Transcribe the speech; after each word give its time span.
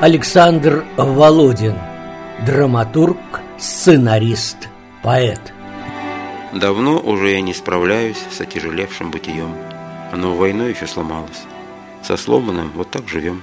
Александр 0.00 0.84
Володин 0.96 1.74
Драматург, 2.46 3.18
сценарист, 3.58 4.68
поэт. 5.02 5.52
Давно 6.54 7.00
уже 7.00 7.32
я 7.32 7.40
не 7.40 7.52
справляюсь 7.52 8.22
с 8.30 8.40
отяжелевшим 8.40 9.10
бытием. 9.10 9.52
Оно 10.12 10.36
войной 10.36 10.70
еще 10.70 10.86
сломалось. 10.86 11.42
Со 12.04 12.16
сломанным 12.16 12.70
вот 12.76 12.92
так 12.92 13.08
живем. 13.08 13.42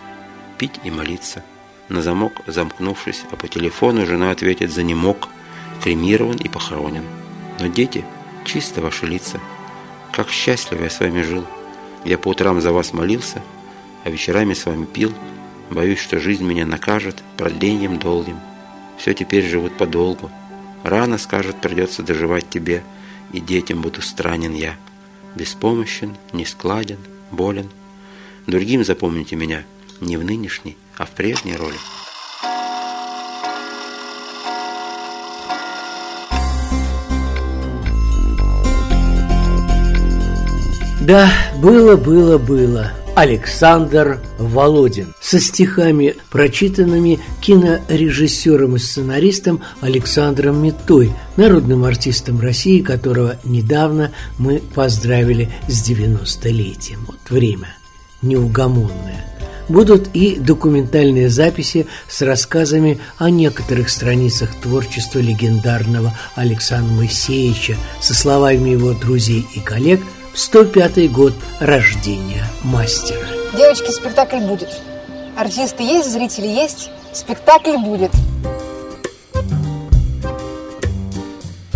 Пить 0.57 0.79
и 0.85 0.91
молиться. 0.91 1.43
На 1.89 2.01
замок 2.01 2.41
замкнувшись 2.47 3.25
А 3.33 3.35
по 3.35 3.49
телефону 3.49 4.05
жена 4.05 4.31
ответит 4.31 4.71
за 4.71 4.83
немок 4.83 5.27
Кремирован 5.83 6.37
и 6.37 6.47
похоронен. 6.47 7.03
Но 7.59 7.67
дети 7.67 8.05
чисто 8.45 8.79
ваши 8.79 9.05
лица. 9.05 9.41
Как 10.13 10.29
счастливо 10.29 10.83
я 10.83 10.89
с 10.89 11.01
вами 11.01 11.21
жил. 11.21 11.43
Я 12.05 12.17
по 12.17 12.29
утрам 12.29 12.61
за 12.61 12.71
вас 12.71 12.93
молился 12.93 13.41
А 14.05 14.09
вечерами 14.09 14.53
с 14.53 14.65
вами 14.65 14.85
пил 14.85 15.11
Боюсь, 15.69 15.99
что 15.99 16.19
жизнь 16.19 16.45
меня 16.45 16.65
накажет 16.65 17.23
продлением 17.37 17.97
долгим. 17.97 18.39
Все 18.97 19.13
теперь 19.13 19.45
живут 19.45 19.77
подолгу. 19.77 20.31
Рано, 20.83 21.17
скажут, 21.17 21.59
придется 21.59 22.03
доживать 22.03 22.49
тебе, 22.49 22.83
и 23.33 23.39
детям 23.39 23.81
буду 23.81 24.01
странен 24.01 24.53
я. 24.53 24.75
Беспомощен, 25.35 26.15
нескладен, 26.31 26.99
болен. 27.31 27.69
Другим 28.45 28.85
запомните 28.85 29.35
меня 29.35 29.63
не 29.99 30.17
в 30.17 30.23
нынешней, 30.23 30.77
а 30.97 31.05
в 31.05 31.11
прежней 31.11 31.55
роли. 31.55 31.75
Да, 41.01 41.31
было, 41.57 41.95
было, 41.97 42.37
было 42.37 42.91
Александр 43.15 44.19
Володин 44.37 45.13
со 45.21 45.39
стихами, 45.39 46.15
прочитанными 46.29 47.19
кинорежиссером 47.41 48.75
и 48.75 48.79
сценаристом 48.79 49.61
Александром 49.79 50.61
Метой, 50.61 51.13
народным 51.37 51.85
артистом 51.85 52.41
России, 52.41 52.81
которого 52.81 53.37
недавно 53.45 54.11
мы 54.37 54.59
поздравили 54.59 55.49
с 55.69 55.89
90-летием. 55.89 57.05
Вот 57.07 57.29
время 57.29 57.77
неугомонное. 58.21 59.25
Будут 59.69 60.09
и 60.13 60.35
документальные 60.35 61.29
записи 61.29 61.87
с 62.09 62.21
рассказами 62.21 62.99
о 63.17 63.29
некоторых 63.29 63.89
страницах 63.89 64.53
творчества 64.61 65.19
легендарного 65.19 66.13
Александра 66.35 66.91
Моисеевича 66.91 67.77
со 68.01 68.13
словами 68.13 68.71
его 68.71 68.93
друзей 68.93 69.47
и 69.55 69.61
коллег– 69.61 70.01
105 70.35 71.11
год 71.13 71.33
рождения 71.61 72.45
мастера. 72.61 73.25
Девочки, 73.55 73.89
спектакль 73.89 74.39
будет. 74.39 74.69
Артисты 75.37 75.83
есть, 75.83 76.11
зрители 76.11 76.47
есть, 76.47 76.89
спектакль 77.13 77.77
будет. 77.77 78.11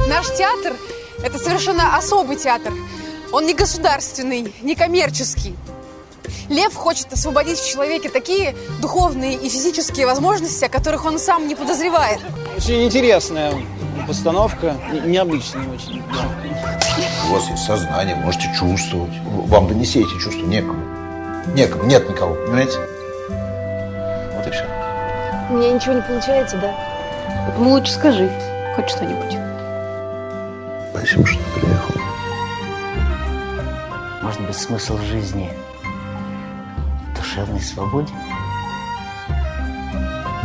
Наш 0.10 0.28
театр– 0.36 0.74
это 1.24 1.38
совершенно 1.38 1.96
особый 1.96 2.36
театр. 2.36 2.74
Он 3.32 3.46
не 3.46 3.54
государственный, 3.54 4.54
не 4.62 4.76
коммерческий. 4.76 5.56
Лев 6.50 6.76
хочет 6.76 7.14
освободить 7.14 7.60
в 7.60 7.72
человеке 7.72 8.10
такие 8.10 8.58
духовные 8.82 9.36
и 9.36 9.48
физические 9.48 10.06
возможности, 10.06 10.66
о 10.66 10.70
которых 10.70 11.06
он 11.06 11.18
сам 11.18 11.48
не 11.48 11.56
подозревает. 11.56 12.20
Очень 12.58 12.84
интересная 12.84 13.54
постановка, 14.06 14.76
необычная 15.06 15.70
очень. 15.70 16.04
Да. 16.12 16.50
У 17.30 17.34
вас 17.34 17.48
есть 17.48 17.64
сознание, 17.64 18.16
можете 18.16 18.52
чувствовать. 18.56 19.14
Вам 19.24 19.68
донести 19.68 20.00
эти 20.00 20.18
чувства 20.20 20.48
некому. 20.48 20.84
Некому, 21.54 21.84
нет 21.84 22.10
никого, 22.10 22.34
понимаете? 22.34 22.80
Вот 24.36 24.48
и 24.48 24.50
все. 24.50 24.66
У 25.52 25.54
меня 25.54 25.74
ничего 25.74 25.94
не 25.94 26.02
получается, 26.02 26.58
да? 26.58 26.74
Ну 27.56 27.70
лучше 27.70 27.92
скажи 27.92 28.32
хоть 28.76 28.90
что-нибудь. 28.90 29.38
Спасибо, 30.90 31.28
что 31.28 31.40
приехал. 31.54 31.96
Может 34.24 34.42
быть, 34.42 34.58
смысл 34.58 34.98
жизни 34.98 35.52
в 37.14 37.18
душевной 37.20 37.62
свободе? 37.62 38.12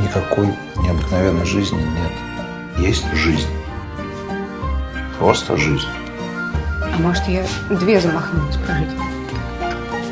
Никакой 0.01 0.49
необыкновенной 0.77 1.47
жизни 1.47 1.81
нет. 1.81 2.13
Есть 2.87 3.11
жизнь. 3.15 3.49
Просто 5.19 5.57
жизнь. 5.57 5.89
А 6.95 6.99
может, 6.99 7.25
я 7.27 7.45
две 7.71 8.01
замахнулась 8.01 8.57
прожить? 8.57 8.89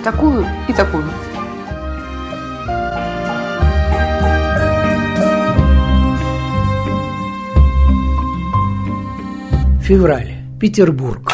Такую 0.02 0.44
и 0.68 0.72
такую. 0.72 1.04
Февраль. 9.82 10.34
Петербург. 10.60 11.31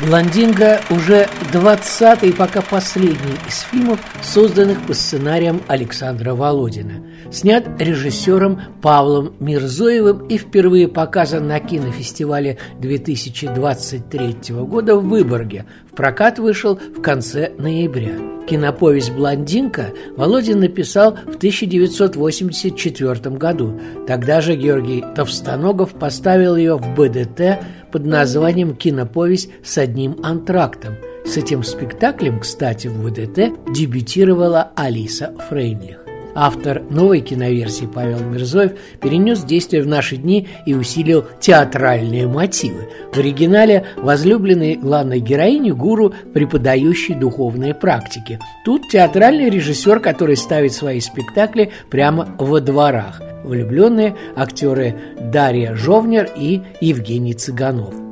«Блондинка» 0.00 0.80
уже 0.90 1.26
20-й, 1.52 2.32
пока 2.32 2.62
последний 2.62 3.34
из 3.48 3.62
фильмов, 3.62 3.98
созданных 4.22 4.80
по 4.86 4.94
сценариям 4.94 5.60
Александра 5.66 6.34
Володина. 6.34 7.04
Снят 7.32 7.64
режиссером 7.80 8.60
Павлом 8.80 9.34
Мирзоевым 9.40 10.28
и 10.28 10.38
впервые 10.38 10.86
показан 10.86 11.48
на 11.48 11.58
кинофестивале 11.58 12.58
2023 12.78 14.54
года 14.54 14.94
в 14.94 15.08
Выборге. 15.08 15.66
В 15.90 15.96
прокат 15.96 16.38
вышел 16.38 16.76
в 16.76 17.02
конце 17.02 17.50
ноября. 17.58 18.38
Киноповесть 18.48 19.12
«Блондинка» 19.12 19.92
Володин 20.16 20.60
написал 20.60 21.18
в 21.26 21.36
1984 21.36 23.36
году. 23.36 23.78
Тогда 24.06 24.40
же 24.40 24.56
Георгий 24.56 25.04
Товстоногов 25.14 25.92
поставил 25.92 26.56
ее 26.56 26.78
в 26.78 26.94
БДТ 26.94 27.58
под 27.90 28.06
названием 28.06 28.74
«Киноповесть 28.74 29.50
с 29.62 29.78
одним 29.78 30.18
антрактом». 30.22 30.94
С 31.24 31.36
этим 31.36 31.62
спектаклем, 31.62 32.40
кстати, 32.40 32.88
в 32.88 33.02
ВДТ 33.02 33.52
дебютировала 33.72 34.72
Алиса 34.74 35.34
Фрейнлих. 35.48 36.07
Автор 36.40 36.84
новой 36.88 37.20
киноверсии 37.20 37.88
Павел 37.92 38.20
Мирзоев 38.20 38.74
перенес 39.00 39.42
действие 39.42 39.82
в 39.82 39.88
наши 39.88 40.16
дни 40.16 40.46
и 40.66 40.74
усилил 40.74 41.24
театральные 41.40 42.28
мотивы. 42.28 42.88
В 43.12 43.18
оригинале 43.18 43.86
возлюбленный 43.96 44.76
главной 44.76 45.18
героини 45.18 45.72
гуру, 45.72 46.14
преподающий 46.32 47.16
духовные 47.16 47.74
практики. 47.74 48.38
Тут 48.64 48.82
театральный 48.88 49.50
режиссер, 49.50 49.98
который 49.98 50.36
ставит 50.36 50.72
свои 50.72 51.00
спектакли 51.00 51.72
прямо 51.90 52.28
во 52.38 52.60
дворах. 52.60 53.20
Влюбленные 53.42 54.14
актеры 54.36 54.94
Дарья 55.18 55.74
Жовнер 55.74 56.30
и 56.36 56.62
Евгений 56.80 57.34
Цыганов. 57.34 58.07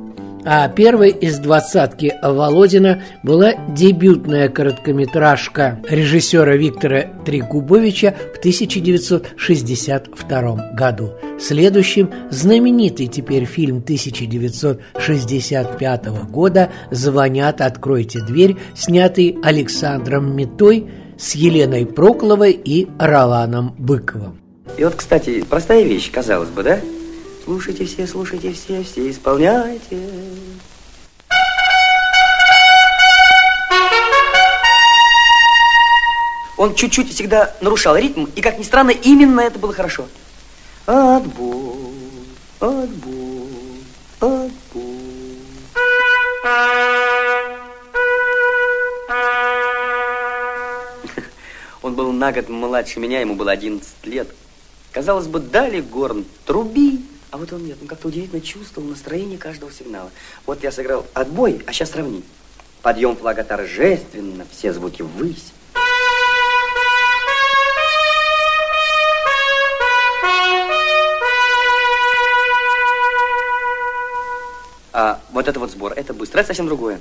А 0.49 0.69
первой 0.69 1.09
из 1.09 1.39
двадцатки 1.39 2.15
Володина 2.23 3.03
была 3.21 3.53
дебютная 3.75 4.47
короткометражка 4.47 5.81
режиссера 5.89 6.55
Виктора 6.55 7.01
Трегубовича 7.25 8.15
в 8.33 8.37
1962 8.37 10.71
году. 10.73 11.11
Следующим 11.37 12.09
знаменитый 12.29 13.07
теперь 13.07 13.43
фильм 13.43 13.79
1965 13.79 16.05
года 16.29 16.69
«Звонят, 16.91 17.59
откройте 17.59 18.21
дверь», 18.21 18.55
снятый 18.73 19.37
Александром 19.43 20.33
Метой 20.33 20.89
с 21.19 21.35
Еленой 21.35 21.85
Прокловой 21.85 22.53
и 22.53 22.87
Роланом 22.97 23.75
Быковым. 23.77 24.39
И 24.77 24.85
вот, 24.85 24.95
кстати, 24.95 25.43
простая 25.43 25.83
вещь, 25.83 26.09
казалось 26.09 26.47
бы, 26.47 26.63
да? 26.63 26.79
Слушайте 27.47 27.85
все, 27.85 28.05
слушайте 28.05 28.51
все, 28.51 28.83
все 28.83 29.09
исполняйте. 29.09 30.01
Он 36.57 36.75
чуть-чуть 36.75 37.13
всегда 37.13 37.55
нарушал 37.61 37.95
ритм, 37.95 38.25
и, 38.35 38.41
как 38.41 38.59
ни 38.59 38.63
странно, 38.63 38.89
именно 38.89 39.39
это 39.39 39.59
было 39.59 39.71
хорошо. 39.71 40.07
Отбой, 40.87 41.93
отбой, 42.59 43.81
отбой. 44.19 44.51
Он 51.81 51.95
был 51.95 52.11
на 52.11 52.33
год 52.33 52.49
младше 52.49 52.99
меня, 52.99 53.21
ему 53.21 53.35
было 53.35 53.51
11 53.53 53.87
лет. 54.03 54.27
Казалось 54.91 55.27
бы, 55.27 55.39
дали 55.39 55.79
горн, 55.79 56.25
труби. 56.45 57.06
А 57.29 57.37
вот 57.37 57.51
он 57.51 57.65
нет, 57.65 57.77
он 57.81 57.87
как-то 57.87 58.07
удивительно 58.07 58.41
чувствовал 58.41 58.87
настроение 58.87 59.37
каждого 59.37 59.71
сигнала. 59.71 60.09
Вот 60.45 60.63
я 60.63 60.71
сыграл 60.71 61.05
отбой, 61.13 61.61
а 61.67 61.73
сейчас 61.73 61.91
сравни. 61.91 62.23
Подъем 62.81 63.17
флага 63.17 63.43
торжественно, 63.43 64.45
все 64.49 64.71
звуки 64.71 65.01
ввысь. 65.01 65.51
А 74.93 75.19
вот 75.31 75.47
это 75.47 75.59
вот 75.59 75.69
сбор, 75.69 75.93
это 75.95 76.13
быстро, 76.13 76.39
это 76.39 76.47
совсем 76.47 76.65
другое. 76.65 76.99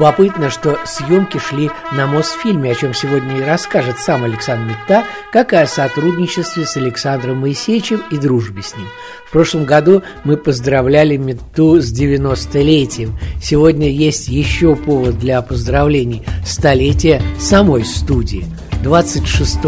Любопытно, 0.00 0.48
что 0.48 0.78
съемки 0.86 1.36
шли 1.36 1.70
на 1.92 2.06
Мосфильме, 2.06 2.72
о 2.72 2.74
чем 2.74 2.94
сегодня 2.94 3.36
и 3.36 3.42
расскажет 3.42 3.98
сам 3.98 4.24
Александр 4.24 4.70
Митта, 4.70 5.04
как 5.30 5.52
и 5.52 5.56
о 5.56 5.66
сотрудничестве 5.66 6.64
с 6.64 6.74
Александром 6.78 7.40
Моисеевичем 7.40 8.02
и 8.10 8.16
дружбе 8.16 8.62
с 8.62 8.74
ним. 8.74 8.86
В 9.26 9.30
прошлом 9.30 9.66
году 9.66 10.02
мы 10.24 10.38
поздравляли 10.38 11.18
Митту 11.18 11.82
с 11.82 11.92
90-летием. 11.92 13.10
Сегодня 13.42 13.90
есть 13.90 14.28
еще 14.28 14.74
повод 14.74 15.18
для 15.18 15.42
поздравлений– 15.42 16.22
столетия 16.46 17.20
самой 17.38 17.84
студии– 17.84 18.46
26 18.82 19.58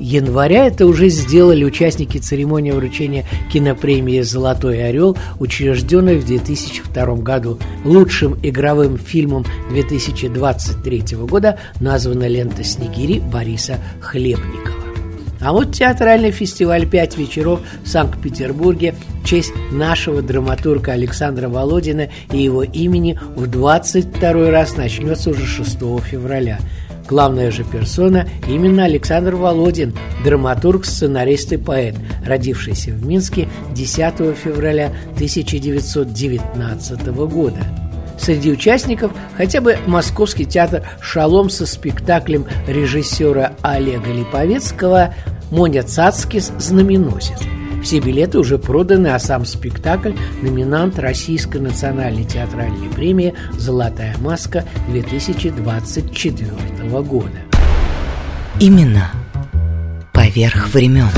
января 0.00 0.66
это 0.66 0.86
уже 0.86 1.08
сделали 1.08 1.64
участники 1.64 2.18
церемонии 2.18 2.72
вручения 2.72 3.24
кинопремии 3.52 4.20
«Золотой 4.22 4.84
орел», 4.84 5.16
учрежденной 5.38 6.18
в 6.18 6.26
2002 6.26 7.16
году. 7.16 7.58
Лучшим 7.84 8.36
игровым 8.42 8.98
фильмом 8.98 9.44
2023 9.70 11.16
года 11.18 11.58
названа 11.80 12.26
лента 12.26 12.64
«Снегири» 12.64 13.20
Бориса 13.20 13.78
Хлебникова. 14.00 14.88
А 15.40 15.52
вот 15.52 15.72
театральный 15.72 16.32
фестиваль 16.32 16.88
«Пять 16.88 17.16
вечеров» 17.16 17.60
в 17.84 17.88
Санкт-Петербурге 17.88 18.96
в 19.22 19.26
честь 19.26 19.52
нашего 19.70 20.20
драматурга 20.20 20.92
Александра 20.92 21.48
Володина 21.48 22.08
и 22.32 22.42
его 22.42 22.64
имени 22.64 23.18
в 23.36 23.46
22 23.46 24.50
раз 24.50 24.76
начнется 24.76 25.30
уже 25.30 25.46
6 25.46 25.78
февраля. 26.02 26.58
Главная 27.08 27.50
же 27.50 27.64
персона 27.64 28.28
именно 28.46 28.84
Александр 28.84 29.34
Володин, 29.34 29.96
драматург, 30.24 30.84
сценарист 30.84 31.52
и 31.52 31.56
поэт, 31.56 31.94
родившийся 32.24 32.90
в 32.90 33.06
Минске 33.06 33.48
10 33.74 34.36
февраля 34.36 34.92
1919 35.14 37.06
года. 37.06 37.60
Среди 38.18 38.52
участников 38.52 39.12
хотя 39.36 39.60
бы 39.62 39.78
Московский 39.86 40.44
театр 40.44 40.82
«Шалом» 41.00 41.48
со 41.48 41.64
спектаклем 41.66 42.46
режиссера 42.66 43.54
Олега 43.62 44.12
Липовецкого 44.12 45.14
«Моня 45.50 45.84
Цацкис. 45.84 46.52
Знаменосец». 46.58 47.38
Все 47.82 48.00
билеты 48.00 48.38
уже 48.38 48.58
проданы, 48.58 49.08
а 49.08 49.18
сам 49.18 49.44
спектакль– 49.44 50.12
номинант 50.42 50.98
Российской 50.98 51.58
национальной 51.58 52.24
театральной 52.24 52.88
премии 52.88 53.34
«Золотая 53.52 54.16
маска» 54.18 54.64
2024 54.88 56.48
года. 57.02 57.38
Именно 58.60 59.10
поверх 60.12 60.74
времен. 60.74 61.08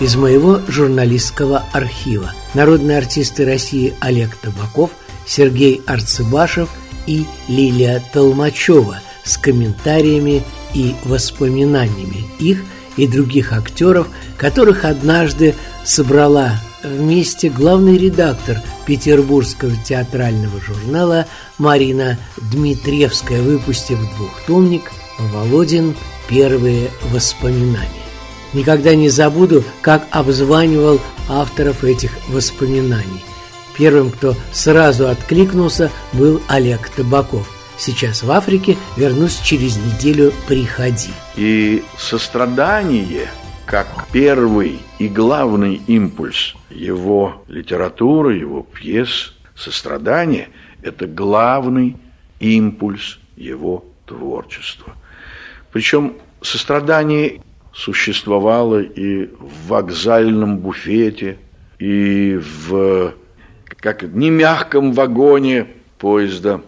Из 0.00 0.16
моего 0.16 0.60
журналистского 0.66 1.62
архива 1.72 2.32
народные 2.54 2.98
артисты 2.98 3.46
России 3.46 3.94
Олег 4.00 4.34
Табаков, 4.36 4.90
Сергей 5.24 5.80
Арцебашев 5.86 6.68
и 7.06 7.24
Лилия 7.48 8.02
Толмачева 8.12 8.98
с 9.22 9.36
комментариями 9.38 10.42
и 10.74 10.94
воспоминаниями 11.04 12.24
их 12.40 12.64
и 12.96 13.06
других 13.06 13.52
актеров, 13.52 14.08
которых 14.36 14.84
однажды 14.84 15.54
собрала 15.84 16.60
вместе 16.82 17.48
главный 17.48 17.96
редактор 17.96 18.58
петербургского 18.86 19.72
театрального 19.84 20.60
журнала 20.60 21.26
Марина 21.58 22.18
Дмитриевская, 22.36 23.40
выпустив 23.42 23.98
двухтомник 24.16 24.90
«Володин. 25.18 25.94
Первые 26.28 26.88
воспоминания». 27.12 27.88
Никогда 28.54 28.94
не 28.94 29.08
забуду, 29.08 29.64
как 29.80 30.06
обзванивал 30.10 31.00
авторов 31.28 31.84
этих 31.84 32.10
воспоминаний. 32.28 33.24
Первым, 33.76 34.10
кто 34.10 34.34
сразу 34.52 35.08
откликнулся, 35.08 35.90
был 36.12 36.40
Олег 36.48 36.88
Табаков. 36.90 37.48
Сейчас 37.84 38.22
в 38.22 38.30
Африке, 38.30 38.76
вернусь 38.96 39.40
через 39.40 39.76
неделю, 39.76 40.32
приходи. 40.46 41.10
И 41.34 41.82
сострадание– 41.98 43.28
как 43.66 44.06
первый 44.12 44.78
и 45.00 45.08
главный 45.08 45.82
импульс 45.88 46.54
его 46.70 47.42
литературы, 47.48 48.36
его 48.36 48.62
пьес, 48.62 49.34
сострадание– 49.56 50.50
это 50.84 51.08
главный 51.08 51.96
импульс 52.38 53.18
его 53.34 53.84
творчества. 54.06 54.94
Причем 55.72 56.14
сострадание 56.40 57.40
существовало 57.74 58.80
и 58.80 59.26
в 59.26 59.66
вокзальном 59.66 60.58
буфете, 60.58 61.36
и 61.80 62.38
в 62.40 63.14
как 63.80 64.04
не 64.04 64.30
мягком 64.30 64.92
вагоне 64.92 65.66
поезда 65.98 66.60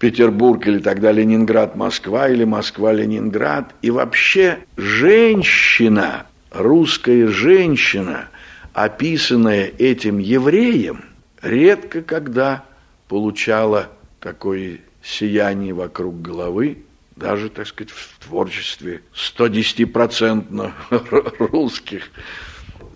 Петербург 0.00 0.66
или 0.66 0.78
тогда 0.78 1.12
Ленинград, 1.12 1.76
Москва 1.76 2.28
или 2.28 2.44
Москва, 2.44 2.90
Ленинград. 2.90 3.74
И 3.82 3.90
вообще 3.90 4.60
женщина, 4.78 6.26
русская 6.50 7.28
женщина, 7.28 8.30
описанная 8.72 9.70
этим 9.78 10.18
евреем, 10.18 11.04
редко 11.42 12.00
когда 12.00 12.64
получала 13.08 13.90
такое 14.20 14.78
сияние 15.02 15.74
вокруг 15.74 16.22
головы, 16.22 16.78
даже, 17.14 17.50
так 17.50 17.66
сказать, 17.66 17.92
в 17.92 18.24
творчестве 18.24 19.02
110% 19.14 20.72
русских. 21.52 22.10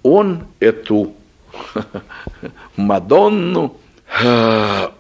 Он 0.02 0.46
эту 0.58 1.14
Мадонну 2.76 3.78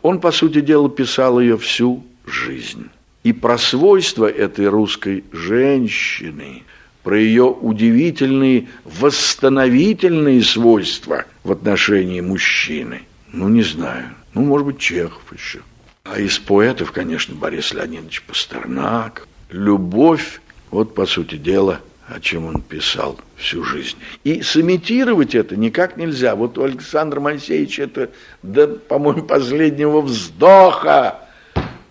он, 0.02 0.20
по 0.20 0.32
сути 0.32 0.60
дела, 0.60 0.88
писал 0.90 1.40
ее 1.40 1.56
всю 1.56 2.04
жизнь. 2.26 2.88
И 3.22 3.32
про 3.32 3.58
свойства 3.58 4.26
этой 4.30 4.68
русской 4.68 5.24
женщины, 5.32 6.62
про 7.02 7.18
ее 7.18 7.44
удивительные 7.44 8.68
восстановительные 8.84 10.42
свойства 10.42 11.24
в 11.42 11.52
отношении 11.52 12.20
мужчины, 12.20 13.02
ну, 13.32 13.48
не 13.48 13.62
знаю, 13.62 14.10
ну, 14.34 14.42
может 14.42 14.66
быть, 14.66 14.78
Чехов 14.78 15.22
еще. 15.32 15.60
А 16.04 16.20
из 16.20 16.38
поэтов, 16.38 16.92
конечно, 16.92 17.34
Борис 17.34 17.72
Леонидович 17.72 18.22
Пастернак. 18.22 19.26
Любовь, 19.50 20.40
вот, 20.70 20.94
по 20.94 21.06
сути 21.06 21.36
дела, 21.36 21.80
о 22.08 22.20
чем 22.20 22.46
он 22.46 22.60
писал 22.60 23.18
всю 23.36 23.64
жизнь. 23.64 23.96
И 24.24 24.42
сымитировать 24.42 25.34
это 25.34 25.56
никак 25.56 25.96
нельзя. 25.96 26.36
Вот 26.36 26.58
у 26.58 26.64
Александра 26.64 27.20
Моисеевича 27.20 27.84
это, 27.84 28.10
да, 28.42 28.66
по-моему, 28.66 29.22
последнего 29.22 30.00
вздоха 30.00 31.20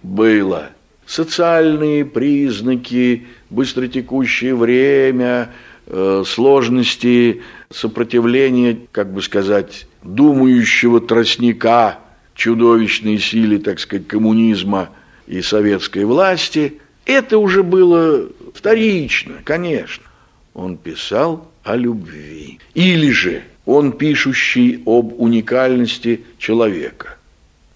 было. 0.03 0.69
Социальные 1.05 2.05
признаки, 2.05 3.27
быстротекущее 3.49 4.55
время, 4.55 5.51
э, 5.87 6.23
сложности 6.25 7.41
сопротивления, 7.71 8.77
как 8.91 9.11
бы 9.11 9.21
сказать, 9.21 9.87
думающего 10.03 11.01
тростника 11.01 11.99
чудовищной 12.35 13.19
силе, 13.19 13.57
так 13.59 13.79
сказать, 13.79 14.07
коммунизма 14.07 14.89
и 15.27 15.41
советской 15.41 16.05
власти, 16.05 16.79
это 17.05 17.37
уже 17.37 17.63
было 17.63 18.29
вторично, 18.53 19.35
конечно. 19.43 20.02
Он 20.53 20.77
писал 20.77 21.47
о 21.63 21.75
любви. 21.75 22.59
Или 22.73 23.11
же 23.11 23.43
он 23.65 23.91
пишущий 23.93 24.81
об 24.85 25.19
уникальности 25.19 26.21
человека. 26.37 27.17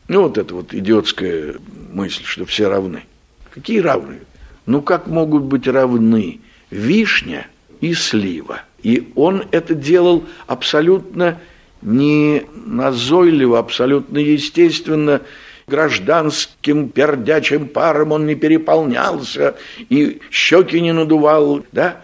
Ну, 0.07 0.23
вот 0.23 0.37
это 0.37 0.53
вот 0.53 0.73
идиотская 0.73 1.55
мысль, 1.91 2.23
что 2.23 2.45
все 2.45 2.69
равны. 2.69 3.03
Какие 3.51 3.79
равны? 3.79 4.19
Ну, 4.65 4.81
как 4.81 5.07
могут 5.07 5.43
быть 5.43 5.67
равны 5.67 6.39
вишня 6.69 7.47
и 7.81 7.93
слива? 7.93 8.61
И 8.83 9.11
он 9.15 9.43
это 9.51 9.73
делал 9.73 10.23
абсолютно 10.45 11.39
не 11.81 12.43
назойливо, 12.53 13.59
абсолютно 13.59 14.17
естественно, 14.17 15.21
гражданским 15.67 16.89
пердячим 16.89 17.67
паром 17.67 18.13
он 18.13 18.25
не 18.25 18.35
переполнялся 18.35 19.55
и 19.89 20.21
щеки 20.31 20.79
не 20.79 20.93
надувал, 20.93 21.65
да? 21.71 22.01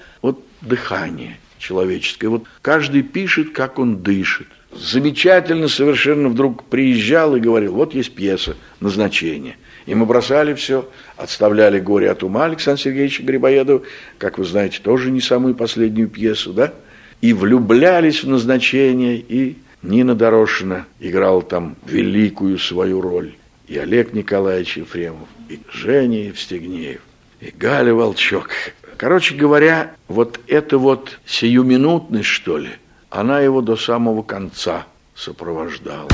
Дыхание 0.63 1.37
человеческое. 1.59 2.29
Вот 2.29 2.43
каждый 2.61 3.03
пишет, 3.03 3.51
как 3.51 3.79
он 3.79 3.97
дышит. 3.97 4.47
Замечательно 4.75 5.67
совершенно 5.67 6.29
вдруг 6.29 6.63
приезжал 6.63 7.35
и 7.35 7.39
говорил, 7.39 7.73
вот 7.73 7.93
есть 7.93 8.15
пьеса, 8.15 8.55
назначение. 8.79 9.57
И 9.85 9.93
мы 9.93 10.05
бросали 10.05 10.53
все, 10.53 10.89
отставляли 11.17 11.79
«Горе 11.79 12.09
от 12.09 12.23
ума» 12.23 12.45
Александра 12.45 12.81
Сергеевича 12.81 13.23
Грибоедова, 13.23 13.83
как 14.17 14.37
вы 14.37 14.45
знаете, 14.45 14.79
тоже 14.81 15.11
не 15.11 15.21
самую 15.21 15.55
последнюю 15.55 16.07
пьесу, 16.07 16.53
да? 16.53 16.73
И 17.21 17.33
влюблялись 17.33 18.23
в 18.23 18.29
назначение, 18.29 19.17
и 19.17 19.57
Нина 19.81 20.15
Дорошина 20.15 20.85
играла 20.99 21.41
там 21.41 21.75
великую 21.85 22.57
свою 22.57 23.01
роль. 23.01 23.33
И 23.67 23.77
Олег 23.77 24.13
Николаевич 24.13 24.77
Ефремов, 24.77 25.27
и 25.49 25.59
Женя 25.71 26.25
Евстигнеев, 26.27 27.01
и 27.43 27.51
Галя 27.51 27.93
Волчок. 27.93 28.49
Короче 28.97 29.35
говоря, 29.35 29.91
вот 30.07 30.39
эта 30.47 30.77
вот 30.77 31.19
сиюминутность, 31.25 32.29
что 32.29 32.57
ли, 32.57 32.69
она 33.09 33.41
его 33.41 33.59
до 33.61 33.75
самого 33.75 34.23
конца 34.23 34.85
сопровождала. 35.13 36.07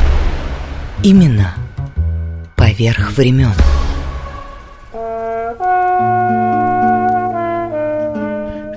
Именно 1.03 1.53
поверх 2.57 3.11
времен. 3.11 3.53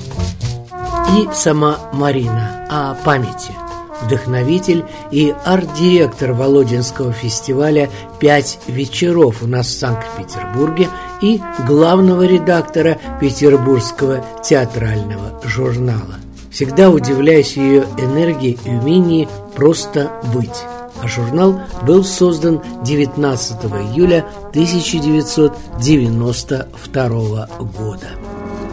И 1.19 1.29
сама 1.35 1.79
Марина 1.93 2.67
о 2.71 2.95
памяти– 3.05 3.53
вдохновитель 4.03 4.87
и 5.11 5.35
арт-директор 5.45 6.33
Володинского 6.33 7.13
фестиваля 7.13 7.91
«Пять 8.19 8.59
вечеров» 8.67 9.43
у 9.43 9.47
нас 9.47 9.67
в 9.67 9.79
Санкт-Петербурге 9.79 10.89
и 11.21 11.39
главного 11.67 12.23
редактора 12.23 12.99
Петербургского 13.21 14.25
театрального 14.43 15.39
журнала. 15.45 16.15
Всегда 16.51 16.89
удивляюсь 16.89 17.59
ее 17.59 17.85
энергии 17.99 18.59
и 18.65 18.71
умении 18.71 19.29
просто 19.55 20.11
быть. 20.33 20.65
А 21.05 21.07
журнал 21.07 21.61
был 21.87 22.03
создан 22.03 22.63
19 22.83 23.65
июля 23.93 24.25
1992 24.55 27.47
года. 27.61 28.09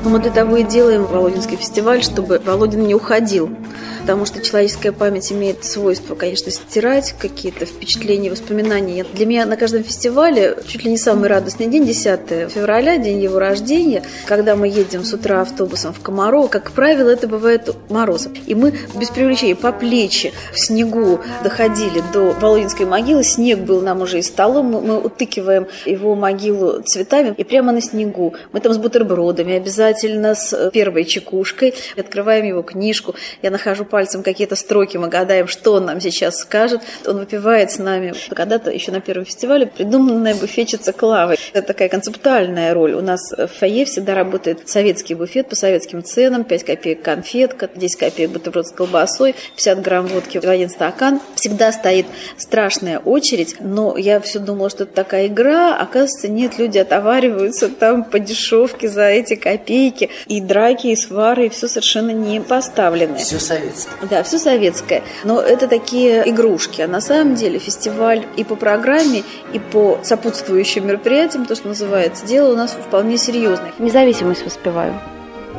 Мы 0.03 0.17
для 0.17 0.31
того 0.31 0.57
и 0.57 0.63
делаем 0.63 1.05
Володинский 1.05 1.57
фестиваль, 1.57 2.01
чтобы 2.01 2.41
Володин 2.43 2.87
не 2.87 2.95
уходил. 2.95 3.51
Потому 4.01 4.25
что 4.25 4.41
человеческая 4.41 4.91
память 4.91 5.31
имеет 5.31 5.63
свойство, 5.63 6.15
конечно, 6.15 6.51
стирать 6.51 7.13
какие-то 7.19 7.67
впечатления, 7.67 8.31
воспоминания. 8.31 9.05
Для 9.13 9.27
меня 9.27 9.45
на 9.45 9.57
каждом 9.57 9.83
фестивале 9.83 10.57
чуть 10.65 10.83
ли 10.83 10.89
не 10.89 10.97
самый 10.97 11.29
радостный 11.29 11.67
день, 11.67 11.85
10 11.85 12.51
февраля, 12.51 12.97
день 12.97 13.21
его 13.21 13.37
рождения, 13.37 14.01
когда 14.25 14.55
мы 14.55 14.67
едем 14.67 15.03
с 15.03 15.13
утра 15.13 15.41
автобусом 15.41 15.93
в 15.93 16.01
Комарово, 16.01 16.47
как 16.47 16.71
правило, 16.71 17.09
это 17.11 17.27
бывает 17.27 17.69
мороз. 17.89 18.27
И 18.47 18.55
мы 18.55 18.73
без 18.95 19.11
привлечения 19.11 19.55
по 19.55 19.71
плечи 19.71 20.33
в 20.51 20.59
снегу 20.59 21.19
доходили 21.43 22.03
до 22.11 22.31
Володинской 22.31 22.87
могилы. 22.87 23.23
Снег 23.23 23.59
был 23.59 23.81
нам 23.81 24.01
уже 24.01 24.17
и 24.17 24.23
столом, 24.23 24.65
мы 24.65 24.99
утыкиваем 24.99 25.67
его 25.85 26.15
могилу 26.15 26.81
цветами 26.81 27.35
и 27.37 27.43
прямо 27.43 27.71
на 27.71 27.81
снегу. 27.81 28.33
Мы 28.51 28.61
там 28.61 28.73
с 28.73 28.77
бутербродами 28.77 29.53
обязательно 29.53 29.90
обязательно 29.91 30.35
с 30.35 30.69
первой 30.71 31.05
чекушкой. 31.05 31.73
Открываем 31.97 32.45
его 32.45 32.61
книжку. 32.61 33.15
Я 33.41 33.51
нахожу 33.51 33.85
пальцем 33.85 34.23
какие-то 34.23 34.55
строки, 34.55 34.97
мы 34.97 35.09
гадаем, 35.09 35.47
что 35.47 35.73
он 35.73 35.85
нам 35.85 36.01
сейчас 36.01 36.39
скажет. 36.39 36.81
Он 37.05 37.17
выпивает 37.19 37.71
с 37.71 37.77
нами. 37.77 38.13
Когда-то 38.33 38.71
еще 38.71 38.91
на 38.91 39.01
первом 39.01 39.25
фестивале 39.25 39.67
придуманная 39.67 40.35
буфетчица 40.35 40.93
Клавы. 40.93 41.37
Это 41.53 41.67
такая 41.67 41.89
концептуальная 41.89 42.73
роль. 42.73 42.93
У 42.93 43.01
нас 43.01 43.31
в 43.31 43.47
фойе 43.47 43.85
всегда 43.85 44.15
работает 44.15 44.67
советский 44.69 45.15
буфет 45.15 45.49
по 45.49 45.55
советским 45.55 46.03
ценам. 46.03 46.43
5 46.43 46.63
копеек 46.63 47.01
конфетка, 47.01 47.69
10 47.73 47.97
копеек 47.97 48.31
бутерброд 48.31 48.67
с 48.67 48.71
колбасой, 48.71 49.35
50 49.55 49.81
грамм 49.81 50.07
водки 50.07 50.37
в 50.37 50.45
один 50.45 50.69
стакан. 50.69 51.19
Всегда 51.35 51.71
стоит 51.71 52.05
страшная 52.37 52.99
очередь, 52.99 53.57
но 53.59 53.97
я 53.97 54.19
все 54.19 54.39
думала, 54.39 54.69
что 54.69 54.83
это 54.83 54.93
такая 54.93 55.27
игра. 55.27 55.77
Оказывается, 55.77 56.27
нет, 56.27 56.57
люди 56.57 56.77
отовариваются 56.77 57.69
там 57.69 58.03
по 58.03 58.19
дешевке 58.19 58.87
за 58.87 59.05
эти 59.05 59.35
копейки 59.35 59.80
копейки, 59.81 60.09
и 60.27 60.41
драки, 60.41 60.87
и 60.87 60.95
свары, 60.95 61.47
и 61.47 61.49
все 61.49 61.67
совершенно 61.67 62.11
не 62.11 62.39
поставлены. 62.39 63.17
Все 63.17 63.39
советское. 63.39 64.07
Да, 64.09 64.23
все 64.23 64.37
советское. 64.37 65.03
Но 65.23 65.41
это 65.41 65.67
такие 65.67 66.29
игрушки. 66.29 66.81
А 66.81 66.87
на 66.87 67.01
самом 67.01 67.35
деле 67.35 67.59
фестиваль 67.59 68.25
и 68.37 68.43
по 68.43 68.55
программе, 68.55 69.23
и 69.53 69.59
по 69.59 69.99
сопутствующим 70.03 70.87
мероприятиям, 70.87 71.45
то, 71.45 71.55
что 71.55 71.67
называется, 71.67 72.25
дело 72.25 72.53
у 72.53 72.55
нас 72.55 72.71
вполне 72.71 73.17
серьезное. 73.17 73.71
Независимость 73.79 74.45
воспеваю. 74.45 74.93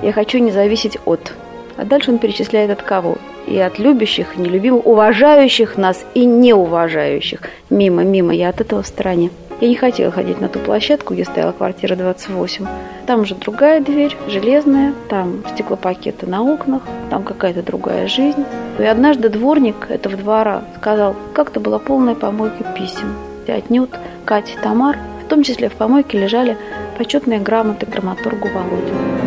Я 0.02 0.12
хочу 0.12 0.38
не 0.38 0.50
зависеть 0.50 0.98
от. 1.04 1.32
А 1.76 1.84
дальше 1.84 2.10
он 2.10 2.18
перечисляет 2.18 2.70
от 2.70 2.82
кого? 2.82 3.16
И 3.46 3.58
от 3.58 3.78
любящих, 3.78 4.36
нелюбимых, 4.36 4.86
уважающих 4.86 5.76
нас 5.76 6.04
и 6.14 6.24
неуважающих. 6.24 7.40
Мимо, 7.70 8.04
мимо, 8.04 8.32
я 8.34 8.50
от 8.50 8.60
этого 8.60 8.82
в 8.82 8.86
стороне. 8.86 9.30
Я 9.62 9.68
не 9.68 9.76
хотела 9.76 10.10
ходить 10.10 10.40
на 10.40 10.48
ту 10.48 10.58
площадку, 10.58 11.14
где 11.14 11.24
стояла 11.24 11.52
квартира 11.52 11.94
28. 11.94 12.66
Там 13.06 13.20
уже 13.20 13.36
другая 13.36 13.80
дверь, 13.80 14.16
железная, 14.26 14.92
там 15.08 15.44
стеклопакеты 15.54 16.26
на 16.26 16.42
окнах, 16.42 16.82
там 17.10 17.22
какая-то 17.22 17.62
другая 17.62 18.08
жизнь. 18.08 18.44
И 18.80 18.82
однажды 18.82 19.28
дворник 19.28 19.86
этого 19.88 20.16
двора 20.16 20.64
сказал, 20.78 21.14
как-то 21.32 21.60
была 21.60 21.78
полная 21.78 22.16
помойка 22.16 22.64
писем. 22.76 23.14
И 23.46 23.52
отнюдь 23.52 23.90
Катя 24.24 24.58
и 24.58 24.60
Тамар, 24.60 24.98
в 25.24 25.28
том 25.28 25.44
числе 25.44 25.68
в 25.68 25.74
помойке 25.74 26.18
лежали 26.18 26.56
почетные 26.98 27.38
грамоты 27.38 27.86
драматургу 27.86 28.48
Володину. 28.48 29.22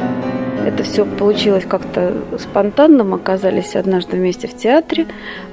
Это 0.65 0.83
все 0.83 1.05
получилось 1.05 1.63
как-то 1.65 2.13
спонтанно. 2.39 3.03
Мы 3.03 3.17
оказались 3.17 3.75
однажды 3.75 4.17
вместе 4.17 4.47
в 4.47 4.57
театре. 4.57 5.05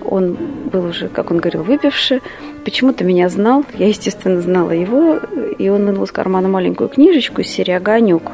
Он 0.04 0.36
был 0.72 0.86
уже, 0.86 1.08
как 1.08 1.30
он 1.30 1.36
говорил, 1.36 1.62
выпивший. 1.62 2.20
Почему-то 2.64 3.04
меня 3.04 3.28
знал. 3.28 3.64
Я, 3.74 3.88
естественно, 3.88 4.40
знала 4.40 4.70
его. 4.70 5.18
И 5.58 5.68
он 5.68 5.86
вынул 5.86 6.04
из 6.04 6.12
кармана 6.12 6.48
маленькую 6.48 6.88
книжечку 6.88 7.40
из 7.40 7.48
серии 7.48 7.72
«Огонек». 7.72 8.30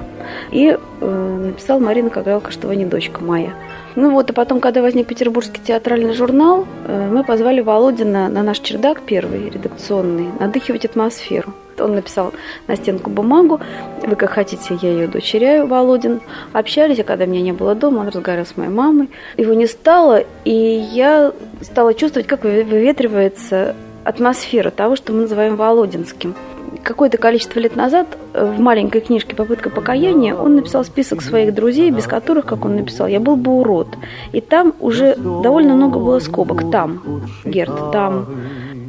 И 0.51 0.77
э, 1.01 1.47
написал 1.47 1.81
Марина 1.81 2.11
Кагайлка, 2.11 2.51
что 2.51 2.69
вы 2.69 2.77
не 2.77 2.85
дочка 2.85 3.23
моя. 3.23 3.55
Ну 3.97 4.13
вот, 4.13 4.31
и 4.31 4.33
потом, 4.33 4.61
когда 4.61 4.83
возник 4.83 5.07
Петербургский 5.07 5.61
театральный 5.65 6.13
журнал, 6.13 6.67
э, 6.87 7.09
мы 7.11 7.25
позвали 7.25 7.61
Володина 7.61 8.29
на 8.29 8.43
наш 8.43 8.59
чердак 8.61 9.03
первый, 9.03 9.51
редакционный, 9.51 10.29
надыхивать 10.39 10.85
атмосферу. 10.85 11.55
Он 11.81 11.95
написал 11.95 12.33
на 12.67 12.77
стенку 12.77 13.11
бумагу, 13.11 13.61
вы 14.03 14.17
как 14.17 14.31
хотите, 14.31 14.79
я 14.83 14.91
ее 14.91 15.07
дочеряю, 15.09 15.67
Володин. 15.67 16.21
Общались, 16.53 16.99
а 16.99 17.05
когда 17.05 17.27
меня 17.27 17.41
не 17.41 17.53
было 17.53 17.75
дома, 17.75 18.01
он 18.01 18.09
разговаривал 18.09 18.47
с 18.47 18.57
моей 18.57 18.71
мамой. 18.71 19.11
Его 19.37 19.55
не 19.55 19.67
стало, 19.67 20.25
и 20.45 20.53
я 20.53 21.33
стала 21.63 21.95
чувствовать, 21.95 22.27
как 22.27 22.45
выветривается 22.45 23.75
атмосфера 24.09 24.71
того, 24.71 24.97
что 24.97 25.13
мы 25.13 25.23
называем 25.23 25.57
Володинским. 25.57 26.35
Какое-то 26.83 27.19
количество 27.19 27.61
лет 27.61 27.77
назад 27.77 28.07
в 28.33 28.59
маленькой 28.59 29.01
книжке 29.03 29.35
«Попытка 29.37 29.69
покаяния» 29.69 30.35
он 30.35 30.57
написал 30.57 30.85
список 30.85 31.23
своих 31.23 31.55
друзей, 31.55 31.91
без 31.91 32.07
которых, 32.07 32.47
как 32.47 32.65
он 32.65 32.77
написал, 32.77 33.07
я 33.07 33.21
был 33.21 33.37
бы 33.37 33.53
урод. 33.53 33.89
И 34.33 34.41
там 34.41 34.75
уже 34.81 35.15
довольно 35.17 35.75
много 35.75 35.99
было 35.99 36.19
скобок. 36.21 36.71
Там 36.71 37.23
Герд, 37.45 37.93
там 37.93 38.27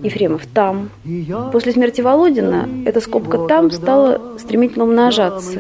Ефремов 0.04 0.46
там. 0.46 0.90
После 1.52 1.74
смерти 1.74 2.00
Володина 2.02 2.70
эта 2.86 3.02
скобка 3.02 3.40
там 3.48 3.72
стала 3.72 4.22
стремительно 4.38 4.86
умножаться. 4.86 5.60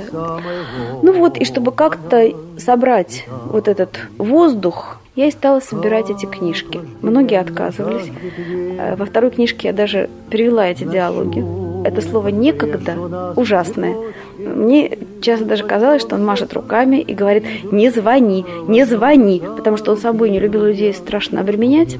Ну 1.01 1.13
вот, 1.13 1.37
и 1.37 1.43
чтобы 1.43 1.71
как-то 1.73 2.31
собрать 2.57 3.25
вот 3.45 3.67
этот 3.67 3.99
воздух, 4.17 4.99
Я 5.19 5.27
и 5.27 5.31
стала 5.31 5.59
собирать 5.59 6.09
эти 6.09 6.25
книжки. 6.25 6.79
Многие 7.01 7.41
отказывались. 7.41 8.09
Э, 8.77 8.95
во 8.95 9.05
второй 9.05 9.31
книжке 9.31 9.67
я 9.67 9.73
даже 9.73 10.09
перевела 10.29 10.65
эти 10.65 10.85
диалоги. 10.85 11.43
Это 11.85 11.99
слово 11.99 12.29
«некогда» 12.29 13.33
ужасное. 13.35 13.97
Мне 14.37 14.97
часто 15.19 15.43
даже 15.43 15.65
казалось, 15.65 16.03
что 16.03 16.15
он 16.15 16.23
машет 16.23 16.53
руками 16.53 17.01
и 17.01 17.13
говорит 17.13 17.43
«не 17.69 17.89
звони, 17.89 18.45
не 18.69 18.85
звони», 18.85 19.43
потому 19.57 19.75
что 19.75 19.91
он 19.91 19.97
собой 19.97 20.29
не 20.29 20.39
любил 20.39 20.63
людей 20.63 20.93
страшно 20.93 21.41
обременять. 21.41 21.97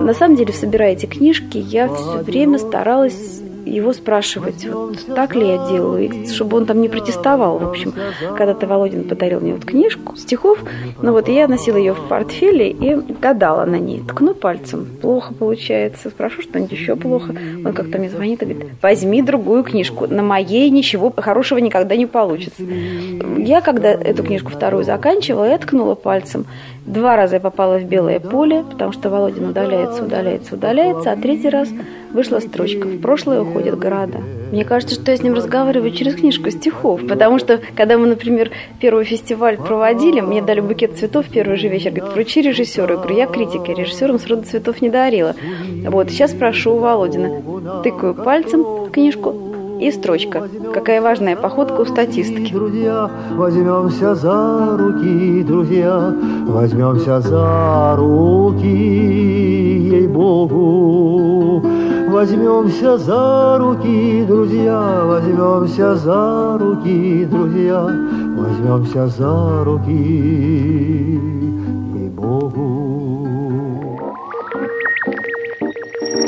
На 0.00 0.14
самом 0.14 0.36
деле, 0.36 0.52
собирая 0.52 0.92
эти 0.92 1.06
книжки, 1.06 1.58
я 1.58 1.88
все 1.88 2.18
время 2.18 2.58
старалась 2.58 3.40
его 3.74 3.92
спрашивать, 3.92 4.66
вот 4.66 4.98
так 5.14 5.34
ли 5.34 5.46
я 5.46 5.68
делаю, 5.68 6.04
и 6.04 6.26
чтобы 6.28 6.56
он 6.56 6.66
там 6.66 6.80
не 6.80 6.88
протестовал. 6.88 7.58
В 7.58 7.68
общем, 7.68 7.92
когда-то 8.36 8.66
Володин 8.66 9.04
подарил 9.04 9.40
мне 9.40 9.54
вот 9.54 9.64
книжку 9.64 10.16
стихов, 10.16 10.58
ну 11.02 11.12
вот 11.12 11.28
я 11.28 11.48
носила 11.48 11.76
ее 11.76 11.94
в 11.94 12.08
портфеле 12.08 12.70
и 12.70 12.94
гадала 12.94 13.64
на 13.64 13.76
ней. 13.76 14.02
Ткну 14.06 14.34
пальцем, 14.34 14.86
плохо 15.00 15.34
получается, 15.34 16.10
спрошу 16.10 16.42
что-нибудь 16.42 16.72
еще 16.72 16.96
плохо. 16.96 17.34
Он 17.64 17.72
как-то 17.72 17.98
мне 17.98 18.10
звонит 18.10 18.42
и 18.42 18.46
говорит, 18.46 18.70
возьми 18.82 19.22
другую 19.22 19.62
книжку, 19.62 20.06
на 20.06 20.22
моей 20.22 20.70
ничего 20.70 21.12
хорошего 21.16 21.58
никогда 21.58 21.96
не 21.96 22.06
получится. 22.06 22.62
Я, 23.38 23.60
когда 23.60 23.90
эту 23.90 24.22
книжку 24.22 24.50
вторую 24.50 24.84
заканчивала, 24.84 25.44
я 25.44 25.58
ткнула 25.58 25.94
пальцем. 25.94 26.46
Два 26.86 27.14
раза 27.14 27.36
я 27.36 27.40
попала 27.40 27.78
в 27.78 27.84
белое 27.84 28.18
поле, 28.18 28.64
потому 28.68 28.92
что 28.92 29.10
Володин 29.10 29.50
удаляется, 29.50 30.02
удаляется, 30.02 30.54
удаляется, 30.54 31.12
а 31.12 31.16
третий 31.16 31.48
раз 31.48 31.68
вышла 32.12 32.40
строчка 32.40 32.86
«В 32.86 33.00
прошлое 33.00 33.40
уходят 33.42 33.78
города». 33.78 34.18
Мне 34.52 34.64
кажется, 34.64 34.96
что 34.96 35.12
я 35.12 35.16
с 35.16 35.22
ним 35.22 35.34
разговариваю 35.34 35.92
через 35.92 36.16
книжку 36.16 36.50
стихов, 36.50 37.06
потому 37.06 37.38
что, 37.38 37.60
когда 37.76 37.96
мы, 37.98 38.06
например, 38.08 38.50
первый 38.80 39.04
фестиваль 39.04 39.56
проводили, 39.56 40.20
мне 40.20 40.42
дали 40.42 40.60
букет 40.60 40.98
цветов 40.98 41.26
первый 41.30 41.56
же 41.56 41.68
вечер, 41.68 41.92
говорит, 41.92 42.12
вручи 42.12 42.42
режиссеру. 42.42 42.94
Я 42.94 42.96
говорю, 42.96 43.16
я 43.16 43.26
критик, 43.26 43.68
я 43.68 43.74
режиссерам 43.74 44.18
сроду 44.18 44.42
цветов 44.42 44.82
не 44.82 44.88
дарила. 44.88 45.36
Вот, 45.86 46.10
сейчас 46.10 46.32
прошу 46.32 46.72
у 46.72 46.78
Володина. 46.78 47.82
Тыкаю 47.84 48.14
пальцем 48.14 48.62
в 48.62 48.90
книжку, 48.90 49.50
и 49.80 49.90
строчка. 49.90 50.48
Какая 50.74 51.00
важная 51.00 51.36
походка 51.36 51.80
у 51.80 51.86
статистки. 51.86 52.52
Друзья, 52.52 53.10
возьмемся 53.32 54.14
за 54.14 54.76
руки, 54.76 55.42
друзья, 55.42 56.14
возьмемся 56.46 57.20
за 57.20 57.94
руки, 57.96 58.66
ей-богу. 59.90 61.64
Возьмемся 62.20 62.98
за 62.98 63.56
руки, 63.56 64.26
друзья, 64.28 65.04
возьмемся 65.06 65.96
за 65.96 66.58
руки, 66.58 67.24
друзья, 67.24 67.80
возьмемся 68.36 69.08
за 69.08 69.64
руки, 69.64 69.90
ей-богу. 71.94 72.60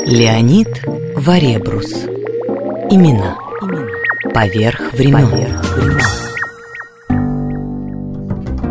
Леонид 0.07 0.83
Варебрус. 1.15 2.07
Имена. 2.89 3.37
Поверх 4.33 4.93
времен. 4.93 5.47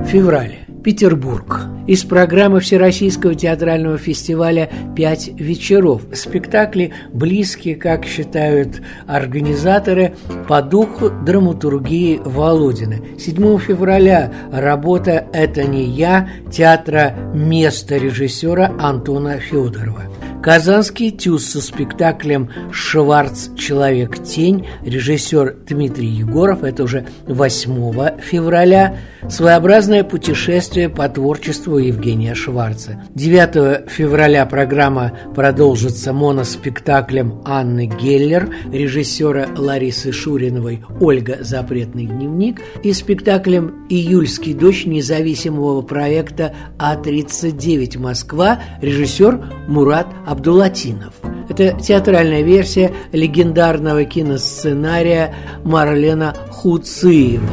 Февраль. 0.07 0.59
Петербург. 0.83 1.72
Из 1.87 2.05
программы 2.05 2.61
Всероссийского 2.61 3.35
театрального 3.35 3.99
фестиваля 3.99 4.71
«Пять 4.95 5.29
вечеров». 5.35 6.03
Спектакли 6.15 6.93
близкие, 7.13 7.75
как 7.75 8.05
считают 8.05 8.81
организаторы, 9.09 10.15
по 10.49 10.63
духу 10.63 11.11
драматургии 11.11 12.21
Володина. 12.25 12.97
7 13.19 13.59
февраля 13.59 14.33
работа 14.53 15.27
«Это 15.33 15.65
не 15.65 15.85
я» 15.85 16.29
театра 16.53 17.15
«Место» 17.35 17.97
режиссера 17.97 18.73
Антона 18.79 19.39
Федорова. 19.39 20.12
Казанский 20.43 21.13
тюз 21.13 21.45
со 21.47 21.61
спектаклем 21.61 22.51
«Шварц. 22.73 23.51
Человек-тень», 23.57 24.67
режиссер 24.85 25.59
Дмитрий 25.69 26.09
Егоров, 26.09 26.65
это 26.65 26.83
уже 26.83 27.07
8 27.29 28.19
февраля, 28.21 28.97
своеобразное 29.29 30.03
путешествие 30.03 30.89
по 30.89 31.09
творчеству 31.09 31.79
Евгения 31.79 32.35
Шварца. 32.35 33.01
9 33.15 33.89
февраля 33.89 34.45
программа 34.45 35.13
продолжится 35.33 36.13
моноспектаклем 36.13 37.41
Анны 37.45 37.87
Геллер, 37.87 38.53
режиссера 38.73 39.47
Ларисы 39.57 40.11
Шуриновой 40.11 40.85
«Ольга. 41.01 41.39
Запретный 41.43 42.07
дневник» 42.07 42.61
и 42.83 42.93
спектаклем 42.93 43.87
«Июльский 43.89 44.55
дождь» 44.55 44.87
независимого 44.87 45.83
проекта 45.83 46.53
А-39 46.81 47.99
Москва, 48.01 48.59
режиссер 48.81 49.45
Мурат 49.69 50.09
Абдулатинов. 50.33 51.13
Это 51.51 51.79
театральная 51.79 52.41
версия 52.41 52.93
легендарного 53.13 54.05
киносценария 54.05 55.35
Марлена 55.63 56.35
Хуциева. 56.51 57.45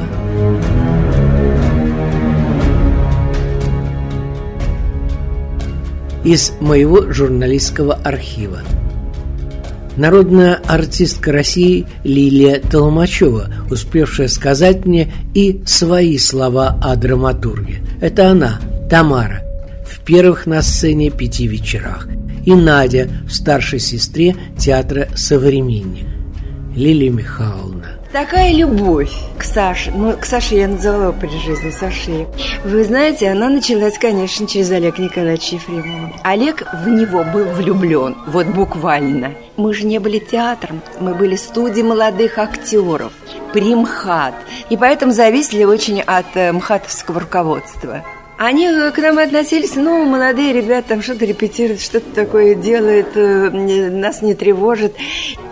Из 6.24 6.54
моего 6.62 7.12
журналистского 7.12 7.96
архива. 7.96 8.60
Народная 9.98 10.62
артистка 10.65 11.34
России 11.34 11.86
Лилия 12.06 12.62
Толмачева, 12.62 13.50
успевшая 13.70 14.30
сказать 14.30 14.86
мне 14.86 15.12
и 15.34 15.62
свои 15.65 16.18
слова 16.18 16.80
о 16.82 16.96
драматурге. 16.96 17.82
Это 18.00 18.30
она, 18.30 18.62
Тамара, 18.89 19.42
в 19.86 20.00
первых 20.06 20.46
на 20.46 20.62
сцене 20.62 21.10
пяти 21.10 21.46
вечерах– 21.46 22.08
и 22.50 22.56
Надя 22.56 23.08
в 23.28 23.32
старшей 23.32 23.78
сестре 23.78 24.36
театра 24.58 25.08
«Современник». 25.16 26.08
Лилия 26.76 27.12
Михайловна. 27.12 28.00
Такая 28.12 28.52
любовь 28.56 29.12
к 29.38 29.44
Саше. 29.44 29.92
Ну, 29.92 30.18
к 30.18 30.26
Саше 30.26 30.56
я 30.56 30.68
называла 30.68 31.12
при 31.12 31.30
жизни 31.30 31.70
Сашей. 31.70 32.26
Вы 32.66 32.84
знаете, 32.86 33.30
она 33.30 33.50
началась, 33.50 34.00
конечно, 34.00 34.48
через 34.48 34.72
Олега 34.72 35.00
Николаевича 35.00 35.58
Ефремова. 35.58 36.12
Олег 36.24 36.68
в 36.74 36.88
него 36.88 37.24
был 37.24 37.46
влюблен, 37.50 38.16
вот 38.26 38.48
буквально. 38.48 39.34
Мы 39.56 39.76
же 39.76 39.86
не 39.86 40.00
были 40.00 40.18
театром, 40.18 40.82
мы 41.00 41.14
были 41.14 41.36
студией 41.36 41.86
молодых 41.86 42.40
актеров, 42.40 43.14
примхат. 43.54 44.34
И 44.72 44.78
поэтому 44.78 45.12
зависели 45.12 45.66
очень 45.66 46.02
от 46.02 46.26
э, 46.34 46.52
мхатовского 46.52 47.20
руководства. 47.20 48.04
Они 48.39 48.69
к 48.69 48.97
нам 48.99 49.19
относились, 49.19 49.75
ну, 49.75 50.06
молодые 50.06 50.54
ребята 50.54 50.88
там 50.89 51.02
что-то 51.02 51.25
репетируют, 51.25 51.82
что-то 51.82 52.10
такое 52.15 52.56
делают, 52.56 53.10
э, 53.15 53.49
нас 53.49 54.21
не 54.21 54.34
тревожит. 54.34 54.95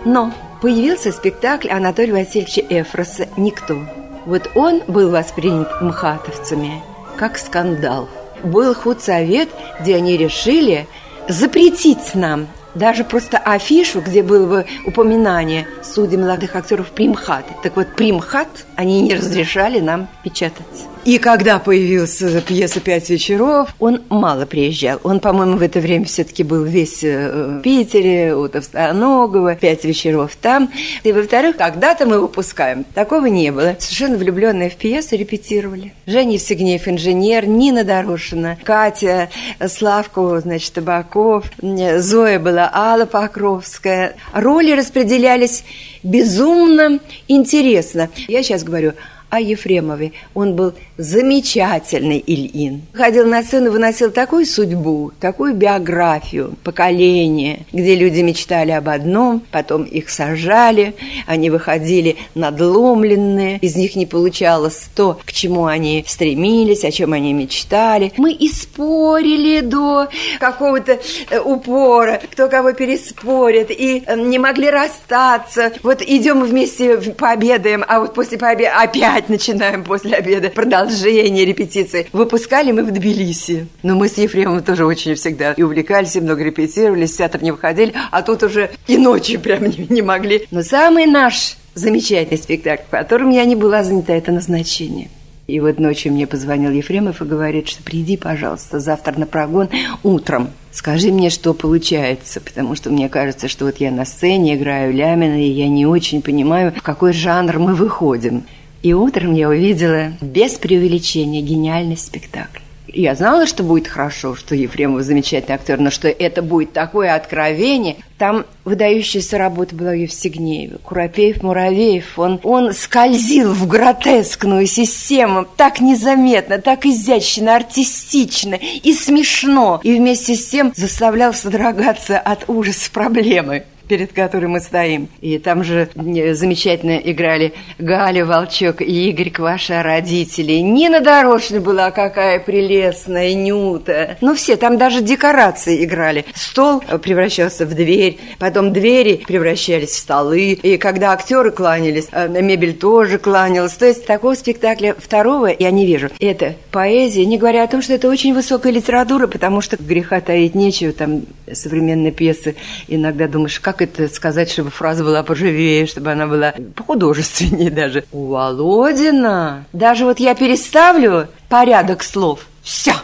Но 0.06 0.32
появился 0.62 1.12
спектакль 1.12 1.68
Анатолия 1.68 2.14
Васильевича 2.14 2.62
Эфроса 2.66 3.28
«Никто». 3.36 3.76
Вот 4.24 4.50
он 4.54 4.80
был 4.88 5.10
воспринят 5.10 5.68
мхатовцами 5.82 6.82
как 7.18 7.36
скандал. 7.36 8.08
Был 8.42 8.74
худсовет, 8.74 9.50
где 9.80 9.96
они 9.96 10.16
решили 10.16 10.86
запретить 11.28 12.14
нам 12.14 12.46
даже 12.74 13.04
просто 13.04 13.36
афишу, 13.36 14.00
где 14.00 14.22
было 14.22 14.46
бы 14.46 14.66
упоминание 14.86 15.66
судей 15.82 16.16
молодых 16.16 16.56
актеров 16.56 16.90
Примхат. 16.92 17.44
Так 17.62 17.76
вот, 17.76 17.88
Примхат 17.96 18.48
они 18.76 19.02
не 19.02 19.14
разрешали 19.14 19.80
нам 19.80 20.08
печатать. 20.22 20.64
И 21.04 21.18
когда 21.18 21.58
появилась 21.58 22.22
пьеса 22.46 22.80
«Пять 22.80 23.08
вечеров», 23.10 23.74
он 23.78 24.02
мало 24.08 24.46
приезжал. 24.46 25.00
Он, 25.02 25.20
по-моему, 25.20 25.56
в 25.56 25.62
это 25.62 25.80
время 25.80 26.04
все-таки 26.04 26.42
был 26.42 26.64
весь 26.64 27.02
э, 27.02 27.58
в 27.58 27.60
Питере, 27.60 28.34
у 28.34 28.48
Товстоногова, 28.48 29.54
«Пять 29.54 29.84
вечеров» 29.84 30.36
там. 30.40 30.70
И, 31.02 31.12
во-вторых, 31.12 31.56
когда-то 31.56 32.06
мы 32.06 32.20
выпускаем. 32.20 32.84
Такого 32.94 33.26
не 33.26 33.50
было. 33.50 33.76
Совершенно 33.78 34.16
влюбленные 34.16 34.70
в 34.70 34.76
пьесу 34.76 35.16
репетировали. 35.16 35.94
Женя 36.06 36.34
Евсегнеев, 36.34 36.88
инженер, 36.88 37.46
Нина 37.46 37.84
Дорошина, 37.84 38.58
Катя, 38.62 39.30
Славка, 39.66 40.40
значит, 40.40 40.72
Табаков, 40.74 41.46
Зоя 41.60 42.38
была 42.38 42.70
Алла 42.72 43.06
Покровская. 43.06 44.14
Роли 44.32 44.72
распределялись 44.72 45.64
безумно 46.02 46.98
интересно. 47.26 48.08
Я 48.28 48.42
сейчас 48.42 48.64
говорю 48.64 48.92
о 49.30 49.40
Ефремове. 49.40 50.12
Он 50.34 50.54
был 50.54 50.74
замечательный 50.96 52.22
Ильин. 52.26 52.82
Ходил 52.92 53.26
на 53.26 53.42
сцену, 53.42 53.70
выносил 53.70 54.10
такую 54.10 54.46
судьбу, 54.46 55.12
такую 55.20 55.54
биографию, 55.54 56.54
поколение, 56.64 57.66
где 57.72 57.94
люди 57.94 58.20
мечтали 58.20 58.72
об 58.72 58.88
одном, 58.88 59.42
потом 59.50 59.84
их 59.84 60.08
сажали, 60.10 60.94
они 61.26 61.50
выходили 61.50 62.16
надломленные, 62.34 63.58
из 63.58 63.76
них 63.76 63.96
не 63.96 64.06
получалось 64.06 64.88
то, 64.94 65.18
к 65.24 65.32
чему 65.32 65.66
они 65.66 66.04
стремились, 66.06 66.84
о 66.84 66.90
чем 66.90 67.12
они 67.12 67.32
мечтали. 67.32 68.12
Мы 68.16 68.32
и 68.32 68.48
спорили 68.48 69.60
до 69.60 70.08
какого-то 70.40 70.98
э, 71.30 71.40
упора, 71.40 72.20
кто 72.32 72.48
кого 72.48 72.72
переспорит, 72.72 73.70
и 73.70 74.02
э, 74.06 74.16
не 74.16 74.38
могли 74.38 74.70
расстаться. 74.70 75.72
Вот 75.82 76.02
идем 76.02 76.42
вместе 76.42 76.96
пообедаем, 76.96 77.84
а 77.86 78.00
вот 78.00 78.14
после 78.14 78.38
пообеда 78.38 78.80
опять 78.80 79.17
ждать 79.18 79.28
начинаем 79.28 79.84
после 79.84 80.16
обеда 80.16 80.50
продолжение 80.50 81.44
репетиции. 81.44 82.06
Выпускали 82.12 82.72
мы 82.72 82.84
в 82.84 82.90
Тбилиси. 82.90 83.66
Но 83.82 83.96
мы 83.96 84.08
с 84.08 84.18
Ефремом 84.18 84.62
тоже 84.62 84.84
очень 84.84 85.14
всегда 85.14 85.52
и 85.52 85.62
увлекались, 85.62 86.16
и 86.16 86.20
много 86.20 86.44
репетировали, 86.44 87.06
с 87.06 87.16
театра 87.16 87.42
не 87.42 87.50
выходили, 87.50 87.94
а 88.10 88.22
тут 88.22 88.42
уже 88.42 88.70
и 88.86 88.96
ночью 88.96 89.40
прям 89.40 89.64
не, 89.66 89.86
не 89.88 90.02
могли. 90.02 90.46
Но 90.50 90.62
самый 90.62 91.06
наш 91.06 91.56
замечательный 91.74 92.38
спектакль, 92.38 92.82
в 92.86 92.90
котором 92.90 93.30
я 93.30 93.44
не 93.44 93.56
была 93.56 93.82
занята, 93.82 94.14
это 94.14 94.32
назначение. 94.32 95.08
И 95.46 95.60
вот 95.60 95.78
ночью 95.78 96.12
мне 96.12 96.26
позвонил 96.26 96.70
Ефремов 96.70 97.22
и 97.22 97.24
говорит, 97.24 97.68
что 97.68 97.82
приди, 97.82 98.18
пожалуйста, 98.18 98.80
завтра 98.80 99.18
на 99.18 99.24
прогон 99.24 99.70
утром. 100.02 100.50
Скажи 100.72 101.10
мне, 101.10 101.30
что 101.30 101.54
получается, 101.54 102.42
потому 102.42 102.74
что 102.74 102.90
мне 102.90 103.08
кажется, 103.08 103.48
что 103.48 103.64
вот 103.64 103.78
я 103.78 103.90
на 103.90 104.04
сцене 104.04 104.56
играю 104.56 104.92
Лямина, 104.92 105.42
и 105.42 105.48
я 105.48 105.68
не 105.68 105.86
очень 105.86 106.20
понимаю, 106.20 106.74
в 106.76 106.82
какой 106.82 107.14
жанр 107.14 107.58
мы 107.58 107.74
выходим. 107.74 108.44
И 108.82 108.92
утром 108.92 109.34
я 109.34 109.48
увидела 109.48 110.12
без 110.20 110.52
преувеличения 110.52 111.42
гениальный 111.42 111.96
спектакль. 111.96 112.60
Я 112.90 113.14
знала, 113.14 113.46
что 113.46 113.62
будет 113.62 113.86
хорошо, 113.86 114.34
что 114.34 114.54
Ефремов 114.54 115.02
замечательный 115.02 115.56
актер, 115.56 115.78
но 115.78 115.90
что 115.90 116.08
это 116.08 116.40
будет 116.40 116.72
такое 116.72 117.14
откровение. 117.14 117.96
Там 118.16 118.46
выдающаяся 118.64 119.36
работа 119.36 119.74
была 119.74 119.90
в 119.90 119.96
Евсигнееве. 119.98 120.78
Куропеев, 120.82 121.42
Муравеев, 121.42 122.18
он, 122.18 122.40
он 122.42 122.72
скользил 122.72 123.52
в 123.52 123.66
гротескную 123.68 124.66
систему 124.66 125.46
так 125.56 125.80
незаметно, 125.80 126.58
так 126.58 126.86
изящно, 126.86 127.56
артистично 127.56 128.54
и 128.54 128.94
смешно. 128.94 129.80
И 129.82 129.94
вместе 129.94 130.34
с 130.34 130.48
тем 130.48 130.72
заставлял 130.74 131.34
содрогаться 131.34 132.18
от 132.18 132.48
ужаса 132.48 132.90
проблемы 132.90 133.64
перед 133.88 134.12
которой 134.12 134.46
мы 134.46 134.60
стоим. 134.60 135.08
И 135.20 135.38
там 135.38 135.64
же 135.64 135.88
замечательно 135.94 136.96
играли 136.96 137.54
Галя 137.78 138.24
Волчок 138.24 138.82
и 138.82 139.10
Игорь 139.10 139.30
Кваша, 139.30 139.82
родители. 139.82 140.54
Нина 140.54 141.00
Дорожная 141.00 141.60
была 141.60 141.90
какая 141.90 142.38
прелестная, 142.38 143.34
Нюта. 143.34 144.16
Ну, 144.20 144.34
все, 144.34 144.56
там 144.56 144.78
даже 144.78 145.00
декорации 145.00 145.84
играли. 145.84 146.24
Стол 146.34 146.80
превращался 147.02 147.66
в 147.66 147.74
дверь, 147.74 148.18
потом 148.38 148.72
двери 148.72 149.22
превращались 149.26 149.90
в 149.90 149.98
столы. 149.98 150.52
И 150.52 150.76
когда 150.76 151.12
актеры 151.12 151.50
кланялись, 151.50 152.08
э, 152.12 152.28
мебель 152.42 152.76
тоже 152.76 153.18
кланялась. 153.18 153.72
То 153.72 153.86
есть 153.86 154.06
такого 154.06 154.34
спектакля 154.34 154.94
второго 154.98 155.50
я 155.58 155.70
не 155.70 155.86
вижу. 155.86 156.10
Это 156.20 156.54
поэзия, 156.70 157.24
не 157.24 157.38
говоря 157.38 157.64
о 157.64 157.68
том, 157.68 157.82
что 157.82 157.94
это 157.94 158.08
очень 158.08 158.34
высокая 158.34 158.72
литература, 158.72 159.26
потому 159.26 159.60
что 159.60 159.76
греха 159.78 160.20
таить 160.20 160.54
нечего, 160.54 160.92
там 160.92 161.22
современные 161.52 162.12
пьесы. 162.12 162.56
Иногда 162.88 163.26
думаешь, 163.26 163.60
как 163.60 163.77
как 163.78 163.88
это 163.88 164.12
сказать, 164.12 164.50
чтобы 164.50 164.70
фраза 164.70 165.04
была 165.04 165.22
поживее, 165.22 165.86
чтобы 165.86 166.10
она 166.10 166.26
была 166.26 166.52
художественнее 166.84 167.70
даже. 167.70 168.04
У 168.10 168.26
Володина 168.26 169.66
даже 169.72 170.04
вот 170.04 170.18
я 170.18 170.34
переставлю 170.34 171.28
порядок 171.48 172.02
слов. 172.02 172.46
Все. 172.62 172.94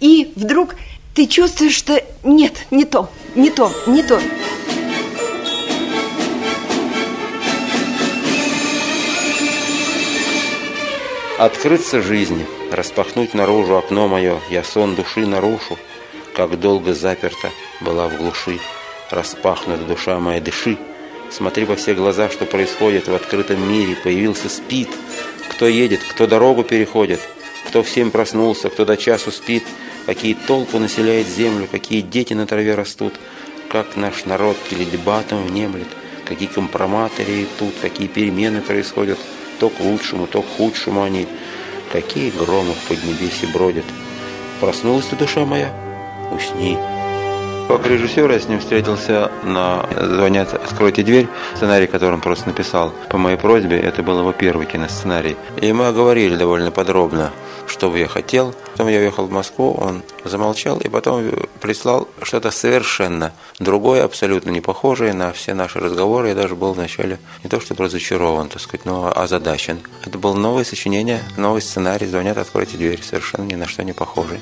И 0.00 0.32
вдруг 0.34 0.74
ты 1.14 1.26
чувствуешь, 1.26 1.74
что 1.74 2.02
нет, 2.22 2.66
не 2.70 2.84
то, 2.84 3.10
не 3.34 3.50
то, 3.50 3.70
не 3.86 4.02
то. 4.02 4.20
Открыться 11.38 12.00
жизни, 12.00 12.46
распахнуть 12.70 13.34
наружу 13.34 13.76
окно 13.76 14.08
мое, 14.08 14.38
я 14.48 14.64
сон 14.64 14.94
души 14.94 15.26
нарушу, 15.26 15.76
как 16.34 16.58
долго 16.58 16.94
заперта 16.94 17.50
была 17.80 18.08
в 18.08 18.16
глуши. 18.16 18.58
Распахнута 19.12 19.84
душа 19.84 20.18
моя, 20.18 20.40
дыши. 20.40 20.78
Смотри 21.30 21.66
во 21.66 21.76
все 21.76 21.92
глаза, 21.92 22.30
что 22.30 22.46
происходит 22.46 23.08
в 23.08 23.14
открытом 23.14 23.70
мире. 23.70 23.94
Появился 23.94 24.48
спит. 24.48 24.88
Кто 25.50 25.66
едет, 25.66 26.00
кто 26.02 26.26
дорогу 26.26 26.64
переходит, 26.64 27.20
кто 27.68 27.82
всем 27.82 28.10
проснулся, 28.10 28.70
кто 28.70 28.86
до 28.86 28.96
часу 28.96 29.30
спит. 29.30 29.64
Какие 30.06 30.32
толпы 30.32 30.78
населяет 30.78 31.26
землю, 31.26 31.68
какие 31.70 32.00
дети 32.00 32.32
на 32.32 32.46
траве 32.46 32.74
растут. 32.74 33.12
Как 33.68 33.96
наш 33.96 34.24
народ 34.24 34.56
теледебатом 34.70 35.46
внемлет. 35.46 35.88
Какие 36.24 36.48
компроматоры 36.48 37.46
тут, 37.58 37.74
какие 37.82 38.08
перемены 38.08 38.62
происходят. 38.62 39.18
То 39.58 39.68
к 39.68 39.78
лучшему, 39.80 40.26
то 40.26 40.40
к 40.40 40.56
худшему 40.56 41.02
они. 41.02 41.28
Какие 41.92 42.30
громы 42.30 42.72
в 42.72 42.88
поднебесье 42.88 43.46
бродят. 43.48 43.84
Проснулась 44.58 45.04
ты, 45.04 45.16
душа 45.16 45.44
моя? 45.44 45.70
Усни. 46.30 46.78
Как 47.68 47.86
режиссер 47.86 48.30
я 48.30 48.38
с 48.38 48.48
ним 48.48 48.60
встретился 48.60 49.30
на 49.44 49.86
«Звонят, 49.98 50.52
откройте 50.52 51.02
дверь», 51.02 51.28
сценарий, 51.54 51.86
который 51.86 52.14
он 52.14 52.20
просто 52.20 52.48
написал 52.48 52.92
по 53.08 53.18
моей 53.18 53.36
просьбе. 53.36 53.78
Это 53.80 54.02
был 54.02 54.18
его 54.18 54.32
первый 54.32 54.66
киносценарий. 54.66 55.36
И 55.60 55.72
мы 55.72 55.92
говорили 55.92 56.36
довольно 56.36 56.70
подробно, 56.70 57.32
что 57.66 57.90
бы 57.90 57.98
я 57.98 58.08
хотел. 58.08 58.54
Потом 58.72 58.88
я 58.88 58.98
уехал 58.98 59.26
в 59.26 59.30
Москву, 59.30 59.72
он 59.72 60.02
замолчал 60.24 60.78
и 60.78 60.88
потом 60.88 61.30
прислал 61.60 62.08
что-то 62.22 62.50
совершенно 62.50 63.32
другое, 63.58 64.04
абсолютно 64.04 64.50
не 64.50 64.60
похожее 64.60 65.14
на 65.14 65.32
все 65.32 65.54
наши 65.54 65.80
разговоры. 65.80 66.28
Я 66.28 66.34
даже 66.34 66.54
был 66.54 66.72
вначале 66.74 67.18
не 67.42 67.48
то 67.48 67.60
чтобы 67.60 67.84
разочарован, 67.84 68.48
так 68.48 68.60
сказать, 68.60 68.84
но 68.84 69.12
озадачен. 69.14 69.80
Это 70.04 70.18
было 70.18 70.34
новое 70.34 70.64
сочинение, 70.64 71.20
новый 71.36 71.62
сценарий 71.62 72.06
«Звонят, 72.06 72.36
откройте 72.38 72.76
дверь», 72.76 73.02
совершенно 73.02 73.44
ни 73.44 73.54
на 73.54 73.66
что 73.66 73.82
не 73.82 73.92
похожий 73.92 74.40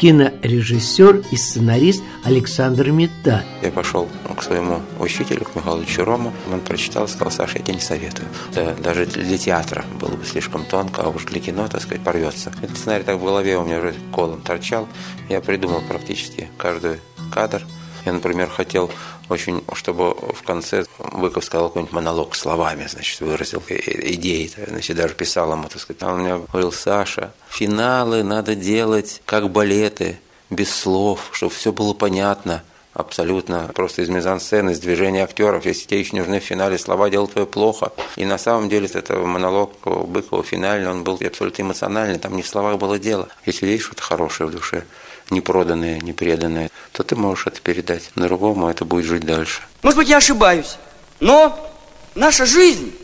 кинорежиссер 0.00 1.24
и 1.30 1.36
сценарист 1.36 2.02
Александр 2.24 2.90
Мета. 2.90 3.44
Я 3.62 3.70
пошел 3.70 4.08
к 4.34 4.42
своему 4.42 4.80
учителю, 4.98 5.44
к 5.44 5.54
Михаилу 5.54 5.84
Чурому. 5.84 6.32
Он 6.50 6.60
прочитал 6.60 7.06
сказал, 7.06 7.30
Саша, 7.30 7.58
я 7.58 7.64
тебе 7.64 7.74
не 7.74 7.80
советую. 7.80 8.26
Это 8.50 8.74
даже 8.82 9.04
для 9.04 9.36
театра 9.36 9.84
было 10.00 10.16
бы 10.16 10.24
слишком 10.24 10.64
тонко, 10.64 11.02
а 11.02 11.10
уж 11.10 11.26
для 11.26 11.40
кино, 11.40 11.68
так 11.68 11.82
сказать, 11.82 12.02
порвется. 12.02 12.50
Этот 12.62 12.78
сценарий 12.78 13.04
так 13.04 13.16
в 13.16 13.24
голове 13.24 13.58
у 13.58 13.64
меня 13.66 13.78
уже 13.78 13.94
колом 14.10 14.40
торчал. 14.40 14.88
Я 15.28 15.42
придумал 15.42 15.82
практически 15.86 16.48
каждый 16.56 16.98
кадр. 17.30 17.62
Я, 18.04 18.12
например, 18.12 18.48
хотел 18.48 18.90
очень, 19.28 19.62
чтобы 19.74 20.14
в 20.14 20.42
конце 20.42 20.84
Быков 20.98 21.44
сказал 21.44 21.68
какой-нибудь 21.68 21.92
монолог 21.94 22.34
словами, 22.34 22.86
значит, 22.88 23.20
выразил 23.20 23.62
идеи, 23.68 24.50
значит, 24.66 24.96
даже 24.96 25.14
писал 25.14 25.52
ему, 25.52 25.68
так 25.68 25.80
сказать. 25.80 26.02
Он 26.02 26.20
мне 26.20 26.38
говорил, 26.38 26.72
Саша, 26.72 27.32
финалы 27.48 28.22
надо 28.22 28.54
делать 28.54 29.22
как 29.26 29.50
балеты, 29.50 30.18
без 30.50 30.74
слов, 30.74 31.28
чтобы 31.32 31.52
все 31.52 31.72
было 31.72 31.94
понятно 31.94 32.64
абсолютно 32.92 33.70
просто 33.74 34.02
из 34.02 34.08
мизансцены, 34.08 34.70
из 34.70 34.80
движения 34.80 35.22
актеров. 35.22 35.64
Если 35.64 35.86
тебе 35.86 36.00
еще 36.00 36.16
нужны 36.16 36.40
в 36.40 36.44
финале 36.44 36.78
слова, 36.78 37.08
делать 37.08 37.32
твое 37.32 37.46
плохо. 37.46 37.92
И 38.16 38.24
на 38.24 38.38
самом 38.38 38.68
деле 38.68 38.88
это 38.92 39.16
монолог 39.16 39.72
Быкова 39.84 40.42
финальный, 40.42 40.90
он 40.90 41.04
был 41.04 41.18
абсолютно 41.24 41.62
эмоциональный, 41.62 42.18
там 42.18 42.36
не 42.36 42.42
в 42.42 42.48
словах 42.48 42.78
было 42.78 42.98
дело. 42.98 43.28
Если 43.46 43.68
есть 43.68 43.84
что-то 43.84 44.02
хорошее 44.02 44.48
в 44.48 44.52
душе, 44.52 44.84
не 45.30 45.40
проданное, 45.40 46.00
не 46.00 46.12
преданное, 46.12 46.70
то 46.92 47.02
ты 47.02 47.16
можешь 47.16 47.46
это 47.46 47.60
передать 47.60 48.10
другому, 48.16 48.66
а 48.66 48.70
это 48.70 48.84
будет 48.84 49.04
жить 49.04 49.24
дальше. 49.24 49.62
Может 49.82 49.98
быть, 49.98 50.08
я 50.08 50.18
ошибаюсь, 50.18 50.76
но 51.20 51.72
наша 52.14 52.46
жизнь, 52.46 52.94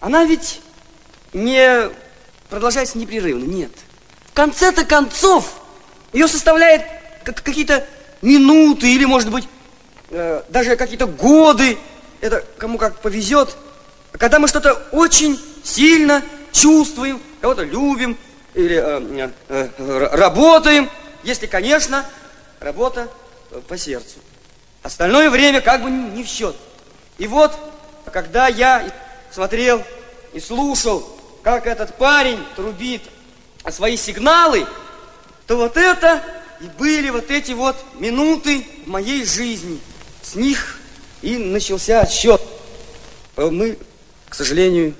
она 0.00 0.24
ведь 0.24 0.60
не 1.32 1.90
продолжается 2.50 2.98
непрерывно, 2.98 3.44
нет. 3.44 3.70
В 4.30 4.34
конце-то 4.34 4.84
концов 4.84 5.62
ее 6.12 6.28
составляет 6.28 6.82
какие-то 7.24 7.86
минуты 8.20 8.92
или, 8.92 9.04
может 9.04 9.30
быть, 9.30 9.48
э, 10.10 10.42
даже 10.48 10.76
какие-то 10.76 11.06
годы. 11.06 11.78
Это 12.20 12.44
кому 12.58 12.78
как 12.78 13.00
повезет. 13.00 13.56
Когда 14.12 14.38
мы 14.38 14.48
что-то 14.48 14.74
очень 14.92 15.40
сильно 15.62 16.22
чувствуем, 16.52 17.20
кого-то 17.40 17.62
любим 17.62 18.16
или 18.54 18.76
э, 18.76 19.30
э, 19.48 19.68
э 19.78 20.08
работаем– 20.12 20.90
если, 21.22 21.46
конечно, 21.46 22.04
работа 22.60 23.08
э, 23.50 23.60
по 23.66 23.76
сердцу. 23.76 24.18
Остальное 24.82 25.30
время 25.30 25.60
как 25.60 25.82
бы 25.82 25.90
не 25.90 26.24
в 26.24 26.26
счет. 26.26 26.56
И 27.18 27.26
вот, 27.26 27.52
когда 28.12 28.48
я 28.48 28.90
смотрел 29.30 29.82
и 30.32 30.40
слушал, 30.40 31.08
как 31.42 31.66
этот 31.66 31.96
парень 31.96 32.38
трубит 32.56 33.02
свои 33.70 33.96
сигналы, 33.96 34.66
то 35.46 35.56
вот 35.56 35.76
это 35.76 36.22
и 36.60 36.66
были 36.78 37.10
вот 37.10 37.30
эти 37.30 37.52
вот 37.52 37.76
минуты 37.98 38.66
в 38.84 38.88
моей 38.88 39.24
жизни. 39.24 39.80
С 40.22 40.34
них 40.34 40.78
и 41.20 41.36
начался 41.36 42.00
отсчет. 42.00 42.40
Э, 43.36 43.48
мы, 43.50 43.78
к 44.28 44.34
сожалению, 44.34 44.94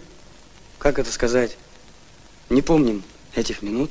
как 0.78 0.98
это 0.98 1.10
сказать, 1.12 1.56
не 2.48 2.62
помним 2.62 3.02
этих 3.34 3.62
минут 3.62 3.90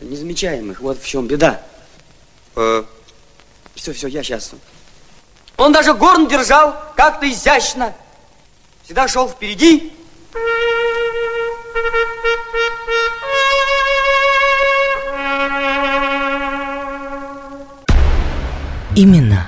не 0.00 0.16
замечаем 0.16 0.70
их. 0.70 0.80
Вот 0.80 1.00
в 1.00 1.06
чем 1.06 1.26
беда. 1.26 1.60
Э, 2.56 2.84
все, 3.74 3.92
все, 3.92 4.08
я 4.08 4.22
сейчас. 4.22 4.52
Он 5.56 5.72
даже 5.72 5.94
горн 5.94 6.28
держал 6.28 6.74
как-то 6.96 7.28
изящно. 7.30 7.94
Всегда 8.84 9.08
шел 9.08 9.28
впереди. 9.28 9.92
Именно 18.96 19.46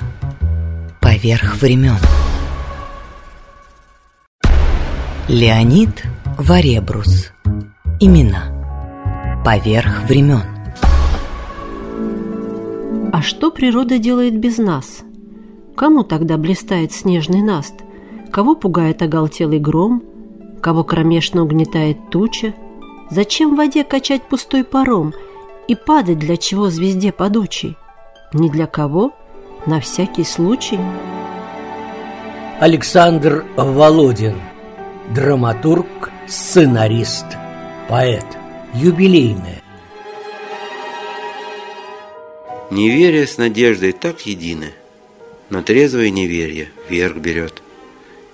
поверх 1.01 1.57
времен. 1.57 1.99
Леонид 5.29 6.03
Варебрус 6.39 7.31
Имена 8.01 8.60
поверх 9.45 10.03
времен. 10.07 10.45
А 13.13 13.23
что 13.23 13.51
природа 13.51 13.99
делает 13.99 14.39
без 14.39 14.59
нас? 14.59 15.03
Кому 15.77 16.05
тогда 16.05 16.37
блистает 16.37 16.93
снежный 16.93 17.43
наст? 17.43 17.75
Кого 18.31 18.55
пугает 18.55 19.03
оголтелый 19.03 19.59
гром? 19.59 20.03
Кого 20.61 20.85
кромешно 20.85 21.43
угнетает 21.43 22.11
туча? 22.11 22.55
Зачем 23.11 23.55
в 23.55 23.57
воде 23.57 23.83
качать 23.83 24.23
пустой 24.23 24.63
паром 24.63 25.13
И 25.67 25.75
падать 25.75 26.19
для 26.19 26.37
чего 26.37 26.71
звезде 26.71 27.11
подучей? 27.11 27.77
Ни 28.33 28.49
для 28.49 28.67
кого, 28.67 29.13
на 29.67 29.81
всякий 29.81 30.25
случай. 30.25 30.79
Александр 32.61 33.45
Володин 33.57 34.37
Драматург, 35.15 36.13
сценарист, 36.29 37.27
поэт 37.89 38.40
Юбилейное 38.73 39.65
Неверие 42.71 43.27
с 43.27 43.37
надеждой 43.37 43.91
так 43.91 44.25
едины, 44.27 44.73
но 45.49 45.61
трезвое 45.61 46.11
неверие 46.11 46.71
вверх 46.89 47.17
берет. 47.17 47.65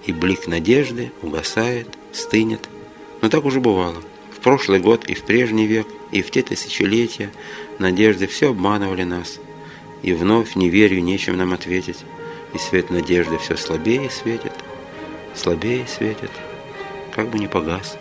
И 0.05 0.13
блик 0.13 0.47
надежды 0.47 1.11
угасает, 1.23 1.89
стынет. 2.13 2.69
Но 3.23 3.31
так 3.31 3.47
уже 3.47 3.61
бывало. 3.61 3.97
В 4.31 4.43
прошлый 4.43 4.79
год 4.79 5.07
и 5.07 5.15
в 5.15 5.23
прежний 5.23 5.67
век, 5.67 5.87
и 6.13 6.21
в 6.21 6.31
те 6.31 6.43
тысячелетия 6.43 7.31
надежды 7.79 8.27
все 8.27 8.51
обманывали 8.51 9.05
нас. 9.05 9.41
И 10.03 10.13
вновь 10.13 10.55
неверию 10.55 11.03
нечем 11.03 11.39
нам 11.39 11.55
ответить. 11.55 12.05
И 12.53 12.59
свет 12.59 12.91
надежды 12.91 13.39
все 13.39 13.57
слабее 13.57 14.11
светит, 14.11 14.53
слабее 15.35 15.87
светит, 15.87 16.31
как 17.15 17.31
бы 17.31 17.39
не 17.39 17.49
погас. 17.49 17.97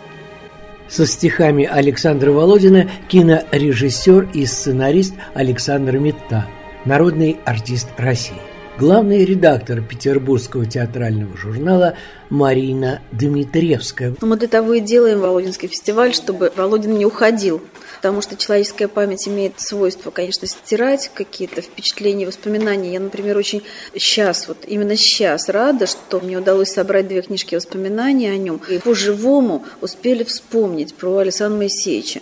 Со 0.88 1.06
стихами 1.06 1.64
Александра 1.64 2.30
Володина 2.30 2.88
кинорежиссер 3.08 4.30
и 4.34 4.46
сценарист 4.46 5.14
Александр 5.34 5.98
Митта, 5.98 6.46
народный 6.84 7.38
артист 7.44 7.88
России 7.96 8.40
главный 8.78 9.24
редактор 9.24 9.80
Петербургского 9.80 10.66
театрального 10.66 11.36
журнала 11.36 11.94
Марина 12.30 13.00
Дмитриевская. 13.12 14.14
Мы 14.20 14.36
для 14.36 14.48
того 14.48 14.74
и 14.74 14.80
делаем 14.80 15.20
Володинский 15.20 15.68
фестиваль, 15.68 16.14
чтобы 16.14 16.52
Володин 16.54 16.98
не 16.98 17.06
уходил. 17.06 17.62
Потому 17.96 18.22
что 18.22 18.36
человеческая 18.36 18.88
память 18.88 19.26
имеет 19.28 19.60
свойство, 19.60 20.10
конечно, 20.10 20.46
стирать 20.46 21.10
какие-то 21.14 21.60
впечатления, 21.60 22.26
воспоминания. 22.26 22.92
Я, 22.92 23.00
например, 23.00 23.36
очень 23.36 23.62
сейчас, 23.94 24.48
вот 24.48 24.58
именно 24.66 24.96
сейчас 24.96 25.48
рада, 25.48 25.86
что 25.86 26.20
мне 26.20 26.38
удалось 26.38 26.70
собрать 26.70 27.08
две 27.08 27.22
книжки 27.22 27.54
воспоминаний 27.54 28.28
о 28.28 28.36
нем. 28.36 28.60
И 28.68 28.78
по-живому 28.78 29.64
успели 29.80 30.24
вспомнить 30.24 30.94
про 30.94 31.18
Александра 31.18 31.58
Моисеевича. 31.58 32.20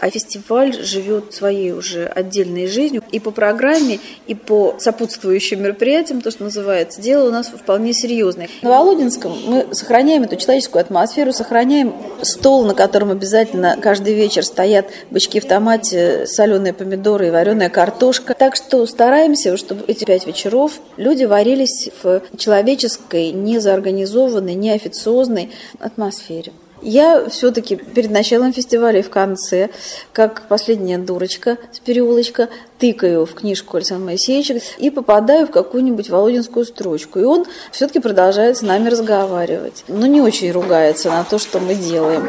А 0.00 0.10
фестиваль 0.10 0.82
живет 0.82 1.32
своей 1.34 1.72
уже 1.72 2.06
отдельной 2.06 2.66
жизнью. 2.66 3.02
И 3.12 3.20
по 3.20 3.30
программе, 3.30 4.00
и 4.26 4.34
по 4.34 4.76
сопутствующим 4.78 5.62
мероприятиям, 5.62 6.20
то, 6.20 6.30
что 6.30 6.44
называется, 6.44 7.00
дело 7.00 7.28
у 7.28 7.30
нас 7.30 7.46
вполне 7.46 7.94
серьезное. 7.94 8.48
На 8.62 8.70
Володинском 8.70 9.32
мы 9.46 9.74
сохраняем 9.74 10.24
эту 10.24 10.36
человеческую 10.36 10.80
атмосферу, 10.80 11.32
сохраняем 11.32 11.94
стол, 12.22 12.64
на 12.64 12.74
котором 12.74 13.10
обязательно 13.12 13.78
каждый 13.80 14.14
вечер 14.14 14.44
стоят 14.44 14.86
бычки 15.14 15.38
в 15.38 15.46
томате, 15.46 16.26
соленые 16.26 16.74
помидоры 16.74 17.28
и 17.28 17.30
вареная 17.30 17.70
картошка. 17.70 18.34
Так 18.34 18.56
что 18.56 18.84
стараемся, 18.84 19.56
чтобы 19.56 19.84
эти 19.86 20.04
пять 20.04 20.26
вечеров 20.26 20.72
люди 20.96 21.24
варились 21.24 21.88
в 22.02 22.20
человеческой, 22.36 23.30
незаорганизованной, 23.30 24.54
неофициозной 24.54 25.50
атмосфере. 25.78 26.52
Я 26.82 27.30
все-таки 27.30 27.76
перед 27.76 28.10
началом 28.10 28.52
фестиваля 28.52 28.98
и 28.98 29.02
в 29.02 29.08
конце, 29.08 29.70
как 30.12 30.48
последняя 30.48 30.98
дурочка 30.98 31.56
с 31.72 31.78
переулочка, 31.78 32.48
тыкаю 32.78 33.24
в 33.24 33.32
книжку 33.34 33.76
Александра 33.76 34.04
Моисеевича 34.06 34.60
и 34.78 34.90
попадаю 34.90 35.46
в 35.46 35.50
какую-нибудь 35.50 36.10
Володинскую 36.10 36.66
строчку. 36.66 37.20
И 37.20 37.22
он 37.22 37.46
все-таки 37.70 38.00
продолжает 38.00 38.58
с 38.58 38.62
нами 38.62 38.90
разговаривать. 38.90 39.84
Но 39.88 40.06
не 40.06 40.20
очень 40.20 40.50
ругается 40.50 41.08
на 41.08 41.24
то, 41.24 41.38
что 41.38 41.58
мы 41.60 41.74
делаем. 41.74 42.28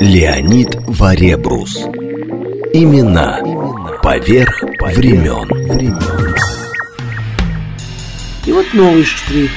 Леонид 0.00 0.74
Варебрус. 0.86 1.84
Имена 2.72 3.38
поверх 4.02 4.62
времен. 4.80 5.48
И 8.46 8.52
вот 8.52 8.66
новый 8.72 9.04
штрих. 9.04 9.50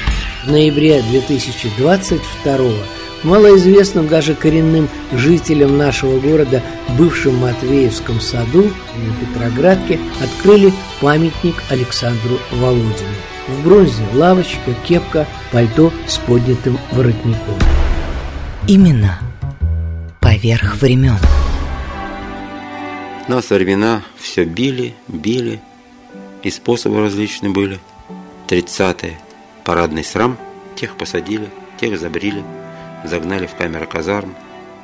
В 0.44 0.50
ноябре 0.50 1.02
2022 1.10 2.58
малоизвестным 3.24 4.08
даже 4.08 4.34
коренным 4.34 4.88
жителям 5.12 5.78
нашего 5.78 6.20
города, 6.20 6.62
бывшем 6.98 7.36
Матвеевском 7.38 8.20
саду 8.20 8.64
на 8.64 9.26
Петроградке, 9.26 9.98
открыли 10.22 10.72
памятник 11.00 11.56
Александру 11.70 12.38
Володину. 12.52 13.16
В 13.48 13.64
бронзе 13.64 14.02
лавочка, 14.14 14.74
кепка, 14.86 15.26
пальто 15.50 15.92
с 16.06 16.18
поднятым 16.18 16.78
воротником. 16.92 17.54
Именно 18.68 19.18
поверх 20.26 20.82
времен. 20.82 21.18
Нас 23.28 23.48
времена 23.50 24.02
все 24.18 24.42
били, 24.42 24.96
били, 25.06 25.60
и 26.42 26.50
способы 26.50 27.00
различные 27.00 27.52
были. 27.52 27.78
Тридцатые 28.48 29.20
парадный 29.62 30.02
срам, 30.02 30.36
тех 30.74 30.96
посадили, 30.96 31.48
тех 31.78 31.96
забрили– 32.00 32.42
загнали 33.04 33.46
в 33.46 33.54
камеры 33.54 33.86
казарм, 33.86 34.34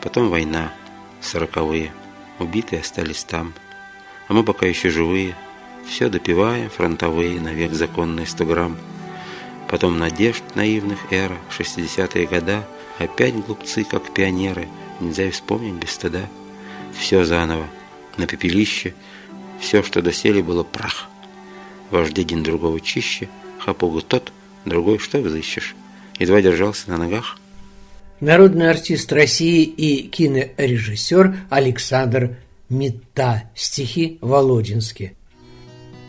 потом 0.00 0.30
война, 0.30 0.72
сороковые, 1.20 1.92
убитые 2.38 2.80
остались 2.80 3.24
там, 3.24 3.52
а 4.28 4.34
мы 4.34 4.44
пока 4.44 4.66
еще 4.66 4.90
живые, 4.90 5.34
все 5.88 6.08
допиваем, 6.08 6.70
фронтовые, 6.70 7.40
навек 7.40 7.72
законные 7.72 8.26
сто 8.26 8.44
грамм. 8.44 8.76
Потом 9.68 9.98
надежд 9.98 10.44
наивных 10.54 10.98
эра, 11.10 11.36
шестидесятые 11.50 12.26
года, 12.26 12.64
опять 12.98 13.34
глупцы, 13.34 13.82
как 13.84 14.12
пионеры, 14.14 14.68
нельзя 15.02 15.24
и 15.24 15.30
вспомнить 15.30 15.74
без 15.74 15.90
стыда. 15.90 16.28
Все 16.98 17.24
заново, 17.24 17.66
на 18.16 18.26
пепелище, 18.26 18.94
все, 19.60 19.82
что 19.82 20.02
доселе, 20.02 20.42
было 20.42 20.62
прах. 20.62 21.08
Вождь 21.90 22.18
один 22.18 22.42
другого 22.42 22.80
чище, 22.80 23.28
хапугу 23.58 24.00
тот, 24.00 24.32
другой 24.64 24.98
что 24.98 25.20
взыщешь. 25.20 25.74
Едва 26.18 26.40
держался 26.40 26.90
на 26.90 26.98
ногах, 26.98 27.36
народный 28.22 28.70
артист 28.70 29.12
России 29.12 29.64
и 29.64 30.08
кинорежиссер 30.08 31.36
Александр 31.50 32.36
Митта, 32.68 33.50
стихи 33.54 34.18
Володински. 34.20 35.16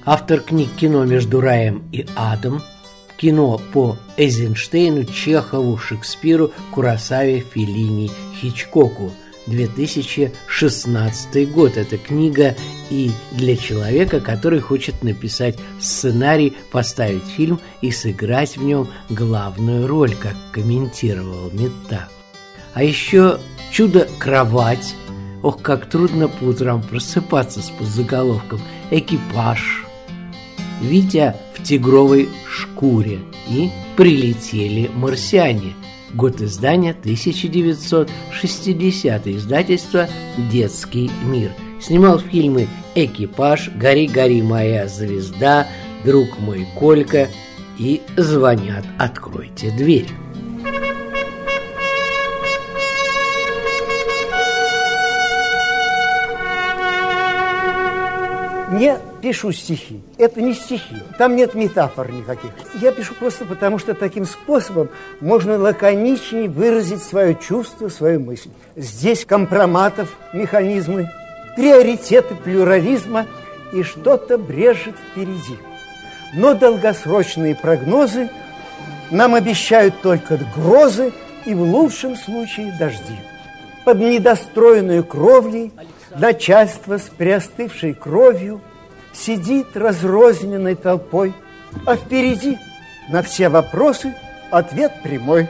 Автор 0.05 0.41
книг 0.41 0.69
«Кино 0.79 1.05
между 1.05 1.41
раем 1.41 1.83
и 1.91 2.05
адом», 2.15 2.61
кино 3.17 3.59
по 3.73 3.97
Эйзенштейну, 4.17 5.05
Чехову, 5.05 5.77
Шекспиру, 5.77 6.51
Курасаве, 6.71 7.39
Феллини, 7.39 8.11
Хичкоку– 8.43 9.11
2016 9.47 11.51
год. 11.51 11.77
Эта 11.77 11.97
книга 11.97 12.55
и 12.89 13.11
для 13.31 13.55
человека, 13.55 14.19
который 14.19 14.59
хочет 14.59 15.03
написать 15.03 15.57
сценарий, 15.79 16.53
поставить 16.71 17.25
фильм 17.25 17.59
и 17.81 17.91
сыграть 17.91 18.57
в 18.57 18.63
нем 18.63 18.87
главную 19.09 19.87
роль, 19.87 20.15
как 20.15 20.35
комментировал 20.51 21.51
Мета. 21.51 22.09
А 22.73 22.83
еще 22.83 23.39
«Чудо-кровать». 23.71 24.95
Ох, 25.41 25.61
как 25.61 25.89
трудно 25.89 26.29
по 26.29 26.45
утрам 26.45 26.81
просыпаться 26.81 27.61
с 27.61 27.69
подзаголовком 27.69 28.61
«Экипаж». 28.91 29.83
Витя 30.81 31.35
в 31.53 31.63
тигровой 31.63 32.29
шкуре 32.47 33.19
и 33.47 33.69
«Прилетели 33.95 34.89
марсиане» 34.93 35.75
Год 36.13 36.41
издания 36.41 36.91
1960 36.91 39.27
издательство 39.27 40.07
«Детский 40.51 41.09
мир». 41.23 41.51
Снимал 41.81 42.19
фильмы 42.19 42.67
«Экипаж», 42.93 43.71
«Гори, 43.75 44.05
гори, 44.07 44.43
моя 44.43 44.87
звезда», 44.87 45.67
«Друг 46.05 46.39
мой 46.39 46.67
Колька» 46.77 47.29
и 47.79 48.03
«Звонят, 48.15 48.85
откройте 48.99 49.71
дверь». 49.71 50.09
Не 58.71 58.99
пишу 59.23 59.53
стихи. 59.53 60.01
Это 60.17 60.41
не 60.41 60.53
стихи. 60.53 60.97
Там 61.17 61.37
нет 61.37 61.55
метафор 61.55 62.11
никаких. 62.11 62.51
Я 62.81 62.91
пишу 62.91 63.15
просто 63.15 63.45
потому, 63.45 63.79
что 63.79 63.93
таким 63.93 64.25
способом 64.25 64.89
можно 65.21 65.57
лаконичнее 65.57 66.49
выразить 66.49 67.01
свое 67.01 67.33
чувство, 67.33 67.87
свою 67.87 68.19
мысль. 68.19 68.49
Здесь 68.75 69.23
компроматов, 69.23 70.13
механизмы, 70.33 71.09
приоритеты 71.55 72.35
плюрализма 72.35 73.25
и 73.71 73.81
что-то 73.81 74.37
брежет 74.37 74.95
впереди. 75.11 75.57
Но 76.35 76.53
долгосрочные 76.53 77.55
прогнозы 77.55 78.29
нам 79.09 79.35
обещают 79.35 80.01
только 80.01 80.37
грозы 80.53 81.13
и 81.45 81.53
в 81.53 81.61
лучшем 81.61 82.17
случае 82.17 82.75
дожди. 82.77 83.17
Под 83.85 83.99
недостроенную 83.99 85.05
кровлей 85.05 85.71
начальство 86.13 86.97
с 86.97 87.03
приостывшей 87.03 87.93
кровью 87.93 88.59
сидит 89.13 89.77
разрозненной 89.77 90.75
толпой, 90.75 91.33
а 91.85 91.95
впереди 91.95 92.57
на 93.09 93.21
все 93.21 93.49
вопросы 93.49 94.13
ответ 94.51 95.01
прямой, 95.03 95.49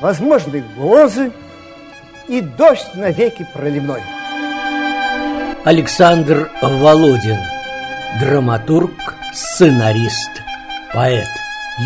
возможны 0.00 0.64
грозы 0.76 1.32
и 2.28 2.40
дождь 2.40 2.94
навеки 2.94 3.46
проливной. 3.54 4.02
Александр 5.64 6.50
Володин, 6.60 7.38
драматург, 8.20 9.14
сценарист, 9.32 10.30
поэт, 10.92 11.28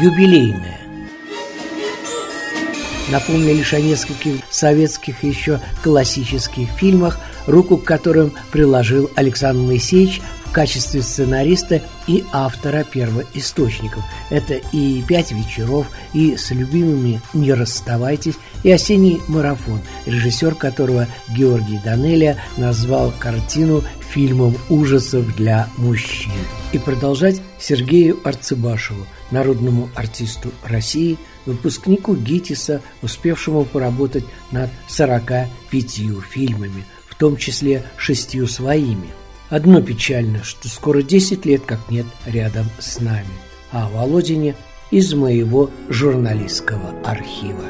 юбилейная. 0.03 0.79
Напомню 3.11 3.55
лишь 3.55 3.73
о 3.73 3.81
нескольких 3.81 4.41
советских 4.51 5.23
еще 5.23 5.61
классических 5.83 6.69
фильмах, 6.69 7.19
руку 7.47 7.79
к 7.79 7.85
которым 7.85 8.33
приложил 8.51 9.11
Александр 9.15 9.61
Моисеевич 9.63 10.21
в 10.49 10.53
качестве 10.53 11.03
сценариста 11.03 11.83
и 12.07 12.25
автора 12.33 12.85
первоисточников. 12.85 14.03
Это 14.31 14.55
и 14.55 15.03
«Пять 15.03 15.33
вечеров», 15.33 15.87
и 16.15 16.37
«С 16.37 16.51
любимыми 16.51 17.21
не 17.35 17.53
расставайтесь», 17.53 18.35
и 18.63 18.71
«Осенний 18.71 19.21
марафон», 19.29 19.81
режиссер 20.07 20.55
которого 20.55 21.07
Георгий 21.29 21.79
Данелия 21.85 22.39
назвал 22.57 23.13
картину 23.19 23.85
фильмом 24.11 24.57
ужасов 24.71 25.37
для 25.37 25.69
мужчин. 25.77 26.33
И 26.73 26.79
продолжать 26.79 27.41
Сергею 27.61 28.19
Арцебашеву, 28.25 29.07
народному 29.31 29.91
артисту 29.95 30.51
России, 30.65 31.19
выпускнику 31.45 32.15
ГИТИСа, 32.17 32.81
успевшему 33.03 33.65
поработать 33.65 34.25
над 34.51 34.71
45 34.89 35.51
фильмами, 36.31 36.85
в 37.07 37.15
том 37.17 37.37
числе 37.37 37.85
шестью 37.97 38.47
своими. 38.47 39.09
Одно 39.51 39.81
печально, 39.81 40.45
что 40.45 40.69
скоро 40.69 41.03
10 41.03 41.47
лет 41.47 41.63
как 41.65 41.79
нет 41.91 42.05
рядом 42.27 42.67
с 42.79 43.01
нами, 43.01 43.25
а 43.73 43.87
о 43.87 43.89
Володине 43.89 44.55
из 44.91 45.15
моего 45.15 45.71
журналистского 45.89 46.95
архива. 47.05 47.65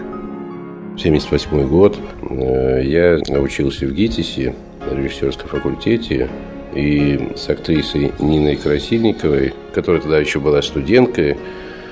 78 0.99 1.69
год. 1.69 1.97
Э, 2.31 2.83
я 2.85 3.21
учился 3.41 3.87
в 3.87 3.93
ГИТИСе 3.93 4.57
на 4.81 4.97
режиссерском 4.97 5.49
факультете 5.49 6.29
и 6.75 7.31
с 7.37 7.49
актрисой 7.49 8.13
Ниной 8.19 8.57
Красильниковой, 8.57 9.55
которая 9.73 10.01
тогда 10.01 10.19
еще 10.19 10.41
была 10.41 10.63
студенткой, 10.63 11.37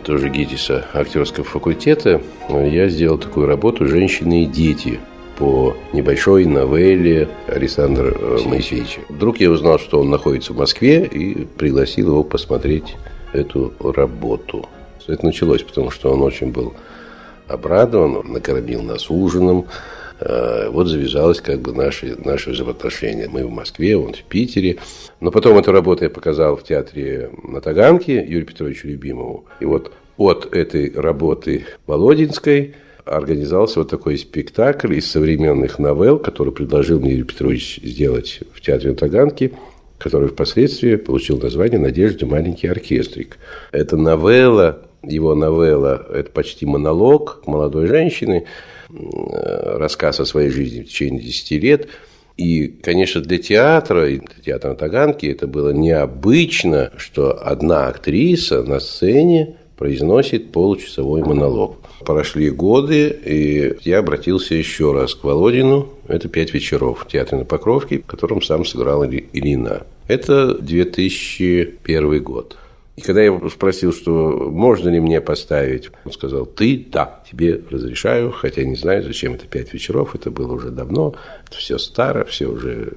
тоже 0.04 0.30
ГИТИСа, 0.30 0.86
актерского 0.94 1.44
факультета, 1.44 2.20
я 2.48 2.88
сделал 2.88 3.18
такую 3.18 3.46
работу 3.46 3.86
«Женщины 3.86 4.44
и 4.44 4.46
дети», 4.46 5.00
по 5.36 5.76
небольшой 5.92 6.46
новелле 6.46 7.28
Александра 7.46 8.12
э, 8.14 8.38
Моисеевича. 8.46 9.00
Вдруг 9.08 9.38
я 9.38 9.50
узнал, 9.50 9.78
что 9.78 10.00
он 10.00 10.10
находится 10.10 10.52
в 10.52 10.56
Москве 10.56 11.04
и 11.04 11.44
пригласил 11.44 12.08
его 12.08 12.24
посмотреть 12.24 12.96
эту 13.32 13.72
работу. 13.80 14.66
Это 15.06 15.24
началось, 15.24 15.62
потому 15.62 15.90
что 15.90 16.12
он 16.12 16.22
очень 16.22 16.50
был 16.50 16.74
обрадован, 17.46 18.16
он 18.16 18.32
накормил 18.32 18.82
нас 18.82 19.08
ужином. 19.10 19.66
Э, 20.20 20.68
вот 20.70 20.88
завязалось 20.88 21.40
как 21.40 21.60
бы 21.60 21.72
наши, 21.72 22.16
наши 22.16 22.50
взаимоотношения. 22.50 23.28
Мы 23.28 23.46
в 23.46 23.50
Москве, 23.50 23.96
он 23.96 24.14
в 24.14 24.22
Питере. 24.22 24.78
Но 25.20 25.30
потом 25.30 25.58
эту 25.58 25.70
работу 25.70 26.04
я 26.04 26.10
показал 26.10 26.56
в 26.56 26.64
театре 26.64 27.30
на 27.44 27.60
Таганке 27.60 28.14
Юрию 28.14 28.46
Петровичу 28.46 28.88
Любимову. 28.88 29.44
И 29.60 29.66
вот 29.66 29.92
от 30.16 30.52
этой 30.54 30.92
работы 30.94 31.66
Володинской– 31.86 32.74
организовался 33.06 33.80
вот 33.80 33.88
такой 33.88 34.18
спектакль 34.18 34.94
из 34.94 35.10
современных 35.10 35.78
новелл, 35.78 36.18
который 36.18 36.52
предложил 36.52 37.00
мне 37.00 37.12
Юрий 37.12 37.22
Петрович 37.22 37.80
сделать 37.82 38.40
в 38.52 38.60
театре 38.60 38.90
на 38.90 38.96
Таганке, 38.96 39.52
который 39.96 40.28
впоследствии 40.28 40.96
получил 40.96 41.38
название 41.38 41.78
«Надежда. 41.78 42.26
Маленький 42.26 42.66
оркестрик». 42.66 43.38
Это 43.72 43.96
новелла, 43.96 44.82
его 45.02 45.34
новелла, 45.34 46.06
это 46.12 46.30
почти 46.30 46.66
монолог 46.66 47.42
молодой 47.46 47.86
женщины, 47.86 48.44
рассказ 48.88 50.20
о 50.20 50.26
своей 50.26 50.50
жизни 50.50 50.82
в 50.82 50.88
течение 50.88 51.22
10 51.22 51.50
лет. 51.62 51.88
И, 52.36 52.66
конечно, 52.66 53.22
для 53.22 53.38
театра, 53.38 54.06
для 54.06 54.20
театра 54.44 54.70
на 54.70 54.76
Таганке 54.76 55.30
это 55.30 55.46
было 55.46 55.70
необычно, 55.70 56.92
что 56.98 57.40
одна 57.42 57.86
актриса 57.86 58.62
на 58.62 58.78
сцене 58.78 59.56
произносит 59.76 60.52
получасовой 60.52 61.22
монолог. 61.22 61.76
Прошли 62.04 62.50
годы, 62.50 63.08
и 63.08 63.74
я 63.82 63.98
обратился 63.98 64.54
еще 64.54 64.92
раз 64.92 65.14
к 65.14 65.24
Володину. 65.24 65.88
Это 66.08 66.28
«Пять 66.28 66.54
вечеров» 66.54 67.00
в 67.00 67.08
театре 67.08 67.38
на 67.38 67.44
Покровке, 67.44 67.98
в 67.98 68.06
котором 68.06 68.42
сам 68.42 68.64
сыграл 68.64 69.04
Ирина. 69.04 69.82
Это 70.08 70.54
2001 70.54 72.22
год. 72.22 72.56
И 72.96 73.02
когда 73.02 73.20
я 73.20 73.26
его 73.26 73.48
спросил, 73.50 73.92
что 73.92 74.48
можно 74.50 74.88
ли 74.88 75.00
мне 75.00 75.20
поставить, 75.20 75.90
он 76.04 76.12
сказал, 76.12 76.46
ты, 76.46 76.86
да, 76.90 77.22
тебе 77.30 77.60
разрешаю, 77.70 78.32
хотя 78.32 78.64
не 78.64 78.76
знаю, 78.76 79.02
зачем 79.02 79.34
это 79.34 79.46
пять 79.46 79.74
вечеров, 79.74 80.14
это 80.14 80.30
было 80.30 80.54
уже 80.54 80.70
давно, 80.70 81.14
это 81.46 81.58
все 81.58 81.78
старо, 81.78 82.24
все 82.24 82.46
уже 82.46 82.94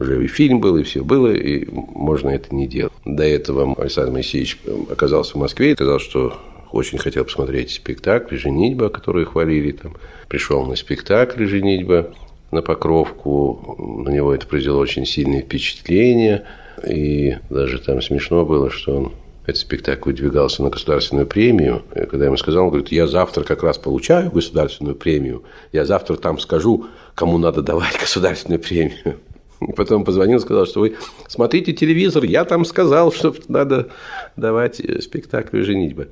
уже 0.00 0.24
и 0.24 0.28
фильм 0.28 0.60
был, 0.60 0.76
и 0.76 0.84
все 0.84 1.02
было, 1.02 1.32
и 1.32 1.66
можно 1.72 2.28
это 2.28 2.54
не 2.54 2.68
делать. 2.68 2.92
До 3.04 3.24
этого 3.24 3.74
Александр 3.76 4.12
Моисеевич 4.12 4.58
оказался 4.90 5.32
в 5.32 5.40
Москве 5.40 5.72
и 5.72 5.74
сказал, 5.74 5.98
что 5.98 6.38
очень 6.70 6.98
хотел 6.98 7.24
посмотреть 7.24 7.70
спектакль 7.70 8.36
«Женитьба», 8.36 8.90
который 8.90 9.24
хвалили 9.24 9.72
там. 9.72 9.96
Пришел 10.28 10.64
на 10.66 10.76
спектакль 10.76 11.46
«Женитьба» 11.46 12.12
на 12.50 12.62
Покровку. 12.62 14.04
На 14.06 14.10
него 14.10 14.34
это 14.34 14.46
произвело 14.46 14.78
очень 14.78 15.06
сильное 15.06 15.42
впечатление. 15.42 16.44
И 16.86 17.36
даже 17.50 17.78
там 17.78 18.00
смешно 18.02 18.44
было, 18.44 18.70
что 18.70 18.96
он 18.96 19.12
этот 19.48 19.62
спектакль 19.62 20.10
выдвигался 20.10 20.62
на 20.62 20.68
государственную 20.68 21.26
премию. 21.26 21.82
Когда 21.94 22.18
я 22.18 22.26
ему 22.26 22.36
сказал, 22.36 22.64
он 22.64 22.68
говорит, 22.68 22.92
я 22.92 23.06
завтра 23.06 23.44
как 23.44 23.62
раз 23.62 23.78
получаю 23.78 24.30
государственную 24.30 24.94
премию, 24.94 25.42
я 25.72 25.86
завтра 25.86 26.16
там 26.16 26.38
скажу, 26.38 26.86
кому 27.14 27.38
надо 27.38 27.62
давать 27.62 27.98
государственную 28.00 28.60
премию. 28.60 29.16
Потом 29.76 30.04
позвонил, 30.04 30.38
сказал, 30.38 30.66
что 30.66 30.80
вы 30.80 30.96
смотрите 31.28 31.72
телевизор, 31.72 32.24
я 32.24 32.44
там 32.44 32.66
сказал, 32.66 33.10
что 33.10 33.34
надо 33.48 33.88
давать 34.36 34.80
э, 34.80 35.00
спектакль 35.00 35.62
«Женитьба». 35.62 36.08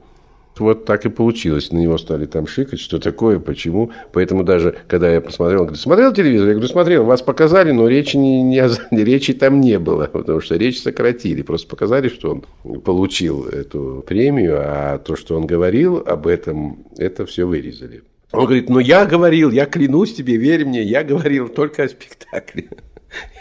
Вот 0.59 0.85
так 0.85 1.05
и 1.05 1.09
получилось. 1.09 1.71
На 1.71 1.79
него 1.79 1.99
стали 1.99 2.27
там 2.27 2.47
шикать, 2.47 2.81
что 2.81 2.99
такое, 2.99 3.38
почему. 3.38 3.90
Поэтому 4.12 4.42
даже, 4.42 4.75
когда 4.88 5.11
я 5.11 5.21
посмотрел, 5.21 5.61
он 5.61 5.66
говорит, 5.66 5.83
смотрел 5.83 6.12
телевизор? 6.12 6.49
Я 6.49 6.55
говорю, 6.55 6.69
смотрел, 6.69 7.05
вас 7.05 7.23
показали, 7.23 7.73
но 7.73 7.88
речи, 7.88 8.16
не, 8.16 8.42
не, 8.42 8.61
речи 9.05 9.35
там 9.35 9.61
не 9.61 9.79
было, 9.79 10.07
потому 10.12 10.40
что 10.40 10.57
речь 10.57 10.81
сократили. 10.81 11.42
Просто 11.42 11.69
показали, 11.69 12.09
что 12.09 12.31
он 12.64 12.81
получил 12.81 13.47
эту 13.47 14.05
премию, 14.07 14.57
а 14.59 14.99
то, 14.99 15.16
что 15.16 15.37
он 15.37 15.47
говорил 15.47 16.03
об 16.07 16.27
этом, 16.27 16.87
это 16.97 17.27
все 17.27 17.47
вырезали. 17.47 18.03
Он 18.33 18.45
говорит, 18.45 18.69
ну 18.69 18.79
я 18.79 19.07
говорил, 19.07 19.51
я 19.51 19.66
клянусь 19.66 20.14
тебе, 20.14 20.37
верь 20.37 20.64
мне, 20.64 20.83
я 20.83 21.05
говорил 21.05 21.49
только 21.49 21.85
о 21.85 21.88
спектакле. 21.88 22.69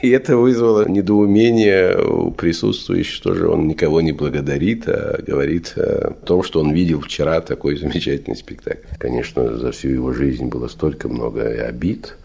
И 0.02 0.10
это 0.10 0.38
вызвало 0.38 0.88
недоумение 0.88 1.98
у 1.98 2.32
присутствующих, 2.32 3.14
что 3.14 3.34
же 3.34 3.48
он 3.48 3.68
никого 3.68 4.02
не 4.02 4.12
благодарит, 4.12 4.88
а 4.88 5.22
говорит 5.26 5.74
о 5.78 6.12
том, 6.26 6.44
что 6.44 6.60
он 6.60 6.74
видел 6.74 7.02
вчера 7.02 7.42
такой 7.42 7.78
замечательный 7.78 8.36
спектакль. 8.36 8.88
Конечно, 9.00 9.58
за 9.58 9.72
всю 9.72 9.90
его 9.90 10.14
жизнь 10.14 10.48
было 10.48 10.68
столько 10.68 11.10
много 11.10 11.44
обид, 11.66 12.18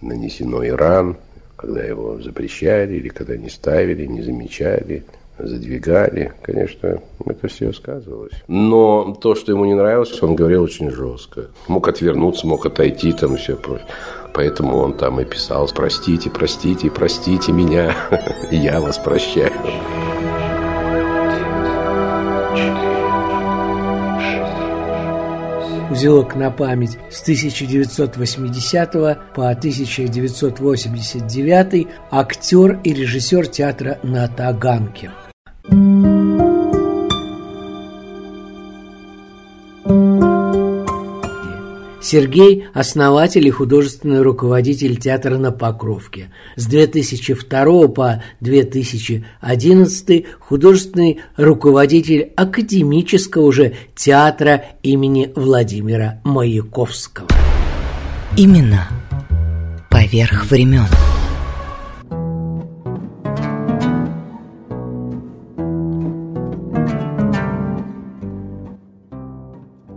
нанесено 0.00 0.62
ран, 0.76 1.16
когда 1.56 1.82
его 1.82 2.20
запрещали 2.20 2.94
или 2.94 3.08
когда 3.08 3.36
не 3.36 3.48
ставили, 3.48 4.06
не 4.06 4.22
замечали 4.22 5.04
задвигали. 5.38 6.32
Конечно, 6.42 7.00
это 7.26 7.48
все 7.48 7.72
сказывалось. 7.72 8.32
Но 8.48 9.16
то, 9.20 9.34
что 9.34 9.52
ему 9.52 9.64
не 9.64 9.74
нравилось, 9.74 10.22
он 10.22 10.34
говорил 10.34 10.62
очень 10.62 10.90
жестко. 10.90 11.46
Мог 11.68 11.88
отвернуться, 11.88 12.46
мог 12.46 12.66
отойти, 12.66 13.12
там 13.12 13.34
и 13.34 13.38
все 13.38 13.56
прочее. 13.56 13.86
Поэтому 14.34 14.78
он 14.78 14.94
там 14.94 15.20
и 15.20 15.24
писал 15.24 15.68
«Простите, 15.74 16.30
простите, 16.30 16.90
простите 16.90 17.52
меня, 17.52 17.94
я 18.50 18.80
вас 18.80 18.98
прощаю». 18.98 19.52
узелок 26.02 26.34
на 26.34 26.50
память 26.50 26.98
с 27.10 27.22
1980 27.22 28.92
по 29.34 29.50
1989 29.50 31.86
актер 32.10 32.80
и 32.82 32.92
режиссер 32.92 33.46
театра 33.46 34.00
на 34.02 34.26
Таганке. 34.26 35.12
Сергей– 42.12 42.66
основатель 42.74 43.46
и 43.46 43.50
художественный 43.50 44.20
руководитель 44.20 44.98
театра 44.98 45.38
на 45.38 45.50
Покровке. 45.50 46.30
С 46.56 46.66
2002 46.66 47.88
по 47.88 48.22
2011 48.40 50.26
художественный 50.38 51.20
руководитель 51.38 52.32
академического 52.36 53.44
уже 53.44 53.76
театра 53.94 54.62
имени 54.82 55.32
Владимира 55.34 56.20
Маяковского. 56.22 57.28
Имена 58.36 58.88
Поверх 59.88 60.50
времен. 60.50 60.88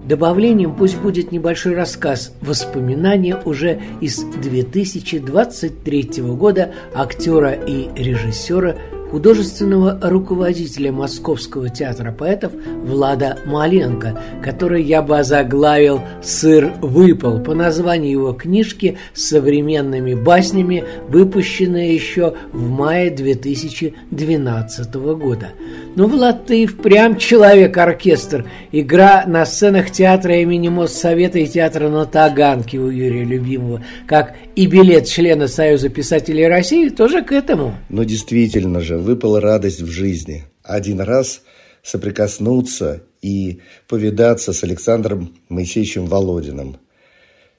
Добавлением 0.06 0.76
пусть 0.76 1.00
будет 1.00 1.32
небольшой 1.32 1.74
рассказ 1.74 2.32
воспоминания 2.40 3.36
уже 3.44 3.82
из 4.02 4.20
2023 4.20 6.22
года 6.22 6.76
актера 6.94 7.54
и 7.54 7.90
режиссера 7.96 8.76
художественного 9.16 9.98
руководителя 10.02 10.92
Московского 10.92 11.70
театра 11.70 12.12
поэтов 12.12 12.52
Влада 12.84 13.40
Маленко, 13.46 14.22
который 14.44 14.84
я 14.84 15.02
бы 15.02 15.18
озаглавил 15.18 16.02
«Сыр 16.22 16.74
выпал» 16.82 17.40
по 17.40 17.54
названию 17.54 18.12
его 18.12 18.34
книжки 18.34 18.98
с 19.14 19.30
современными 19.30 20.16
баснями, 20.16 20.84
выпущенной 21.08 21.94
еще 21.94 22.34
в 22.52 22.70
мае 22.70 23.10
2012 23.10 24.94
года. 24.96 25.52
Ну, 25.96 26.08
Влад, 26.08 26.48
ты 26.48 26.68
впрямь 26.68 27.18
человек-оркестр. 27.18 28.46
Игра 28.74 29.24
на 29.26 29.46
сценах 29.46 29.92
театра 29.92 30.42
имени 30.42 30.68
Моссовета 30.68 31.40
и 31.40 31.48
театра 31.48 31.88
на 31.88 32.06
Таганке 32.06 32.80
у 32.80 32.90
Юрия 32.90 33.24
Любимого, 33.24 33.82
как 34.08 34.36
и 34.58 34.66
билет 34.68 35.08
члена 35.08 35.48
Союза 35.48 35.88
писателей 35.88 36.48
России, 36.48 36.90
тоже 36.90 37.22
к 37.22 37.32
этому. 37.32 37.76
Но 37.88 38.04
действительно 38.04 38.82
же, 38.82 39.05
выпала 39.06 39.40
радость 39.40 39.82
в 39.82 39.88
жизни. 39.88 40.44
Один 40.64 41.00
раз 41.00 41.44
соприкоснуться 41.84 43.04
и 43.22 43.62
повидаться 43.88 44.52
с 44.52 44.64
Александром 44.64 45.36
Моисеевичем 45.48 46.08
Володиным. 46.08 46.78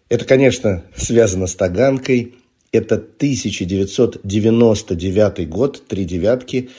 Это, 0.09 0.25
конечно, 0.25 0.83
связано 0.97 1.47
с 1.47 1.55
Таганкой. 1.55 2.35
Это 2.73 2.97
1999 2.97 5.49
год, 5.49 5.85
три 5.89 6.05
девятки– 6.05 6.69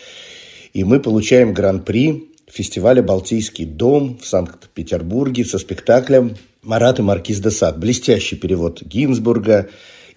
и 0.77 0.83
мы 0.83 0.99
получаем 0.99 1.53
гран-при 1.53 2.29
фестиваля 2.47 3.01
«Балтийский 3.01 3.65
дом» 3.65 4.19
в 4.21 4.27
Санкт-Петербурге 4.27 5.43
со 5.43 5.57
спектаклем 5.57 6.37
«Марат 6.61 6.99
и 6.99 7.01
Маркиз 7.01 7.39
де 7.39 7.49
Сад». 7.49 7.79
Блестящий 7.79 8.35
перевод 8.35 8.83
Гинзбурга. 8.83 9.69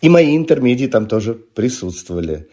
И 0.02 0.10
мои 0.10 0.36
интермедии 0.36 0.86
там 0.86 1.06
тоже 1.06 1.32
присутствовали. 1.32 2.48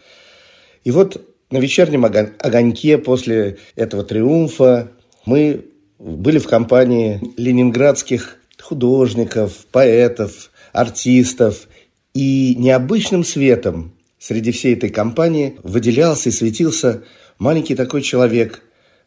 И 0.84 0.90
вот 0.90 1.22
на 1.50 1.58
вечернем 1.58 2.04
огоньке 2.04 2.98
после 2.98 3.58
этого 3.74 4.04
триумфа 4.04 4.90
мы 5.24 5.64
были 5.98 6.38
в 6.38 6.46
компании 6.46 7.20
ленинградских 7.36 8.36
художников, 8.60 9.66
поэтов, 9.72 10.50
артистов. 10.72 11.68
И 12.14 12.54
необычным 12.56 13.24
светом 13.24 13.94
среди 14.18 14.50
всей 14.50 14.74
этой 14.74 14.90
компании 14.90 15.56
выделялся 15.62 16.28
и 16.28 16.32
светился 16.32 17.04
Маленький 17.38 17.76
такой 17.76 18.02
человек 18.02 18.62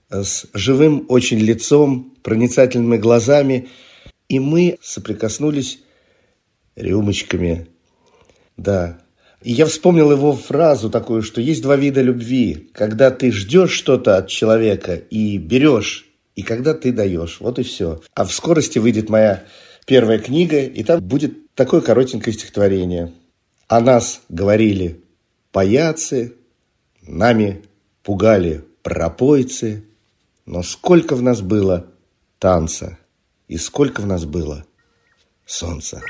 э, 0.10 0.24
с 0.24 0.48
живым 0.54 1.06
очень 1.10 1.40
лицом, 1.40 2.16
проницательными 2.24 2.98
глазами. 2.98 3.68
И 4.30 4.40
мы 4.40 4.78
соприкоснулись 4.82 5.80
рюмочками. 6.78 7.68
Да. 8.56 9.01
И 9.42 9.52
я 9.52 9.66
вспомнил 9.66 10.12
его 10.12 10.34
фразу 10.34 10.90
такую, 10.90 11.24
что 11.24 11.42
есть 11.42 11.62
два 11.62 11.76
вида 11.76 12.02
любви. 12.02 12.70
Когда 12.74 13.10
ты 13.10 13.32
ждешь 13.32 13.72
что-то 13.72 14.18
от 14.18 14.28
человека 14.28 14.96
и 14.96 15.38
берешь, 15.38 16.08
и 16.36 16.44
когда 16.44 16.74
ты 16.74 16.92
даешь. 16.92 17.38
Вот 17.40 17.60
и 17.60 17.64
все. 17.64 18.02
А 18.14 18.26
в 18.26 18.34
скорости 18.34 18.80
выйдет 18.80 19.10
моя 19.10 19.44
первая 19.86 20.20
книга, 20.20 20.62
и 20.62 20.84
там 20.84 21.02
будет 21.02 21.54
такое 21.56 21.82
коротенькое 21.82 22.34
стихотворение. 22.34 23.14
О 23.68 23.80
нас 23.80 24.22
говорили 24.30 25.02
паяцы, 25.52 26.36
нами 27.02 27.64
пугали 28.04 28.64
пропойцы, 28.84 29.84
но 30.46 30.64
сколько 30.64 31.16
в 31.16 31.22
нас 31.22 31.42
было 31.42 31.88
танца 32.40 32.98
и 33.48 33.58
сколько 33.58 34.02
в 34.02 34.08
нас 34.08 34.26
было 34.26 34.66
солнца. 35.46 36.02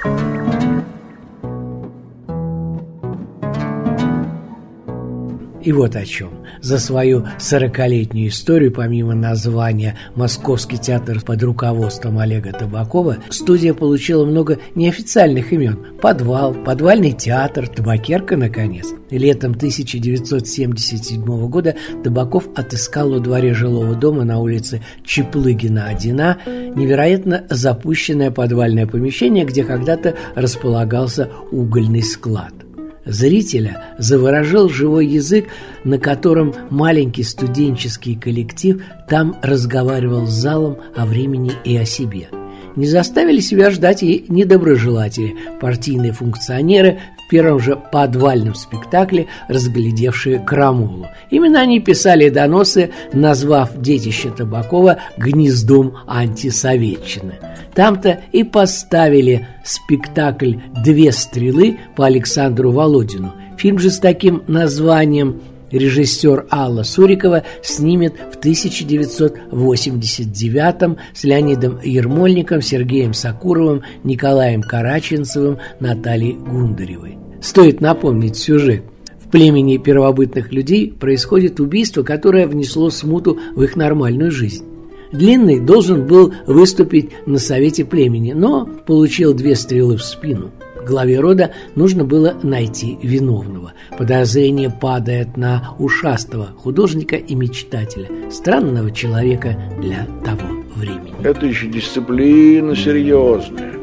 И 5.64 5.72
вот 5.72 5.96
о 5.96 6.06
чем. 6.06 6.30
За 6.62 6.80
свою 6.80 7.26
сорокалетнюю 7.40 8.30
историю, 8.30 8.72
помимо 8.72 9.14
названия 9.14 9.98
«Московский 10.16 10.78
театр» 10.78 11.22
под 11.22 11.44
руководством 11.44 12.18
Олега 12.18 12.52
Табакова, 12.52 13.18
студия 13.30 13.74
получила 13.74 14.26
много 14.26 14.60
неофициальных 14.76 15.54
имен. 15.54 15.78
«Подвал», 16.02 16.54
«Подвальный 16.54 17.12
театр», 17.12 17.68
«Табакерка», 17.68 18.38
наконец. 18.38 18.88
Летом 19.12 19.52
1977 19.52 21.24
года 21.50 21.76
Табаков 22.04 22.48
отыскал 22.56 23.12
во 23.12 23.20
дворе 23.20 23.54
жилого 23.54 23.96
дома 23.96 24.24
на 24.24 24.40
улице 24.40 24.82
Чеплыгина 25.04 25.90
1А 25.94 26.76
невероятно 26.76 27.46
запущенное 27.50 28.32
подвальное 28.32 28.88
помещение, 28.88 29.46
где 29.46 29.64
когда-то 29.64 30.16
располагался 30.36 31.30
угольный 31.52 32.04
склад– 32.04 32.54
Зрителя 33.06 33.96
заворожил 33.98 34.70
живой 34.70 35.08
язык, 35.08 35.46
на 35.84 35.98
котором 35.98 36.54
маленький 36.70 37.24
студенческий 37.24 38.16
коллектив 38.16 38.82
там 39.10 39.38
разговаривал 39.42 40.28
с 40.28 40.32
залом 40.32 40.78
о 40.96 41.06
времени 41.06 41.54
и 41.66 41.76
о 41.78 41.86
себе. 41.86 42.30
Не 42.76 42.86
заставили 42.86 43.40
себя 43.40 43.70
ждать 43.72 44.04
и 44.04 44.26
недоброжелатели, 44.30 45.36
партийные 45.60 46.14
функционеры, 46.14 47.00
первом 47.32 47.60
же 47.60 47.78
подвальном 47.78 48.56
спектакле, 48.56 49.28
разглядевшие 49.48 50.40
крамолу. 50.40 51.08
Именно 51.30 51.62
они 51.62 51.80
писали 51.80 52.28
доносы, 52.28 52.92
назвав 53.14 53.78
детище 53.78 54.32
Табакова 54.32 54.98
гнездом 55.18 55.94
антисоветчины. 56.08 57.36
Там-то 57.74 58.20
и 58.34 58.44
поставили 58.44 59.48
спектакль 59.64 60.56
«Две 60.84 61.14
стрелы» 61.14 61.80
по 61.96 62.06
Александру 62.06 62.72
Володину. 62.72 63.34
Фильм 63.58 63.80
же 63.80 63.92
с 63.92 64.00
таким 64.00 64.44
названием 64.48 65.40
режиссер 65.72 66.48
Алла 66.52 66.84
Сурикова 66.84 67.44
снимет 67.62 68.14
в 68.32 68.38
1989 68.38 70.98
с 71.14 71.24
Леонидом 71.24 71.80
Ермольником, 71.84 72.62
Сергеем 72.62 73.14
Сакуровым, 73.14 73.84
Николаем 74.04 74.62
Караченцевым, 74.62 75.60
Натальей 75.80 76.34
Гундаревой. 76.34 77.18
Стоит 77.42 77.82
напомнить 77.82 78.38
сюжет. 78.38 78.84
В 79.20 79.30
племени 79.32 79.78
первобытных 79.78 80.52
людей 80.52 80.92
происходит 80.92 81.60
убийство, 81.60 82.04
которое 82.04 82.48
внесло 82.48 82.90
смуту 82.90 83.40
в 83.56 83.64
их 83.64 83.76
нормальную 83.76 84.30
жизнь. 84.30 84.66
Длинный 85.12 85.60
должен 85.60 86.08
был 86.08 86.34
выступить 86.48 87.10
на 87.26 87.38
совете 87.38 87.84
племени, 87.84 88.34
но 88.34 88.66
получил 88.66 89.34
две 89.34 89.56
стрелы 89.56 89.98
в 89.98 90.04
спину. 90.04 90.52
Главе 90.86 91.20
рода 91.20 91.54
нужно 91.76 92.04
было 92.04 92.36
найти 92.44 92.98
виновного. 93.02 93.74
Подозрение 93.98 94.70
падает 94.70 95.38
на 95.38 95.76
ушастого 95.80 96.48
художника 96.58 97.16
и 97.16 97.36
мечтателя, 97.36 98.08
странного 98.32 98.92
человека 98.92 99.56
для 99.80 100.06
того 100.26 100.64
времени. 100.76 101.14
Это 101.24 101.46
еще 101.46 101.68
дисциплина 101.68 102.76
серьезная. 102.76 103.74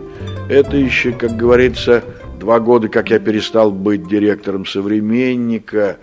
Это 0.49 0.77
еще, 0.77 1.13
как 1.13 1.37
говорится, 1.37 2.03
Два 2.39 2.61
года, 2.61 2.89
как 2.89 3.11
я 3.11 3.19
перестал 3.19 3.73
быть 3.73 4.07
директором 4.07 4.65
«Современника», 4.65 5.99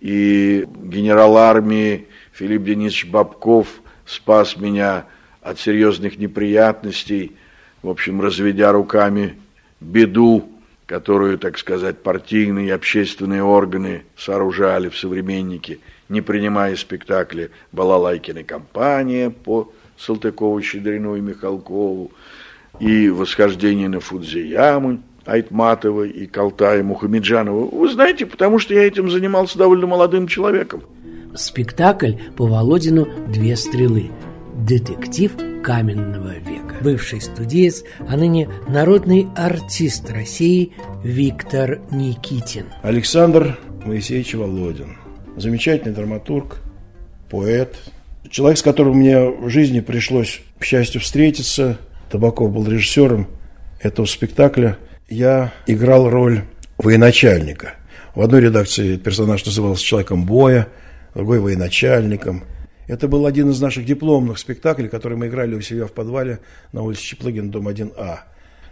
и 0.00 0.66
генерал 0.82 1.38
армии 1.38 2.06
Филипп 2.32 2.64
Денисович 2.64 3.06
Бабков 3.06 3.80
спас 4.04 4.56
меня 4.56 5.06
от 5.40 5.58
серьезных 5.58 6.18
неприятностей, 6.18 7.36
в 7.82 7.88
общем, 7.88 8.20
разведя 8.20 8.72
руками 8.72 9.36
беду, 9.80 10.48
которую, 10.86 11.38
так 11.38 11.58
сказать, 11.58 11.98
партийные 11.98 12.68
и 12.68 12.70
общественные 12.70 13.42
органы 13.42 14.04
сооружали 14.16 14.88
в 14.88 14.96
«Современнике», 14.96 15.78
не 16.08 16.20
принимая 16.20 16.76
спектакли 16.76 17.50
«Балалайкина 17.72 18.44
компания» 18.44 19.30
по 19.30 19.72
Салтыкову, 19.98 20.60
Щедрину 20.62 21.16
и 21.16 21.20
Михалкову, 21.20 22.12
и 22.78 23.08
«Восхождение 23.08 23.88
на 23.88 24.00
Фудзияму» 24.00 25.00
Айтматова 25.26 26.04
и 26.04 26.26
Калтая 26.26 26.82
Мухамеджанова. 26.82 27.66
Вы 27.66 27.88
знаете, 27.90 28.26
потому 28.26 28.58
что 28.58 28.74
я 28.74 28.84
этим 28.84 29.10
занимался 29.10 29.58
довольно 29.58 29.86
молодым 29.86 30.28
человеком. 30.28 30.82
Спектакль 31.34 32.12
по 32.36 32.46
Володину 32.46 33.08
«Две 33.28 33.56
стрелы». 33.56 34.10
Детектив 34.56 35.32
каменного 35.62 36.34
века. 36.38 36.76
Бывший 36.82 37.20
студиец, 37.20 37.84
а 38.08 38.16
ныне 38.16 38.48
народный 38.68 39.28
артист 39.36 40.10
России 40.10 40.72
Виктор 41.04 41.80
Никитин. 41.90 42.66
Александр 42.82 43.58
Моисеевич 43.84 44.34
Володин. 44.34 44.96
Замечательный 45.36 45.94
драматург, 45.94 46.58
поэт. 47.30 47.76
Человек, 48.30 48.58
с 48.58 48.62
которым 48.62 48.96
мне 48.98 49.18
в 49.20 49.48
жизни 49.48 49.80
пришлось, 49.80 50.40
к 50.58 50.64
счастью, 50.64 51.00
встретиться. 51.00 51.78
Табаков 52.10 52.52
был 52.52 52.66
режиссером 52.68 53.28
этого 53.80 54.06
спектакля– 54.06 54.78
я 55.08 55.52
играл 55.66 56.10
роль 56.10 56.42
военачальника. 56.78 57.74
В 58.14 58.22
одной 58.22 58.40
редакции 58.40 58.96
персонаж 58.96 59.44
назывался 59.44 59.84
«Человеком 59.84 60.24
боя», 60.24 60.68
другой 61.14 61.38
«Военачальником». 61.38 62.44
Это 62.86 63.08
был 63.08 63.26
один 63.26 63.50
из 63.50 63.60
наших 63.60 63.84
дипломных 63.84 64.38
спектаклей, 64.38 64.88
который 64.88 65.16
мы 65.16 65.26
играли 65.26 65.54
у 65.54 65.60
себя 65.60 65.86
в 65.86 65.92
подвале 65.92 66.38
на 66.72 66.82
улице 66.82 67.02
Чеплыгина, 67.02 67.50
дом 67.50 67.68
1А, 67.68 68.18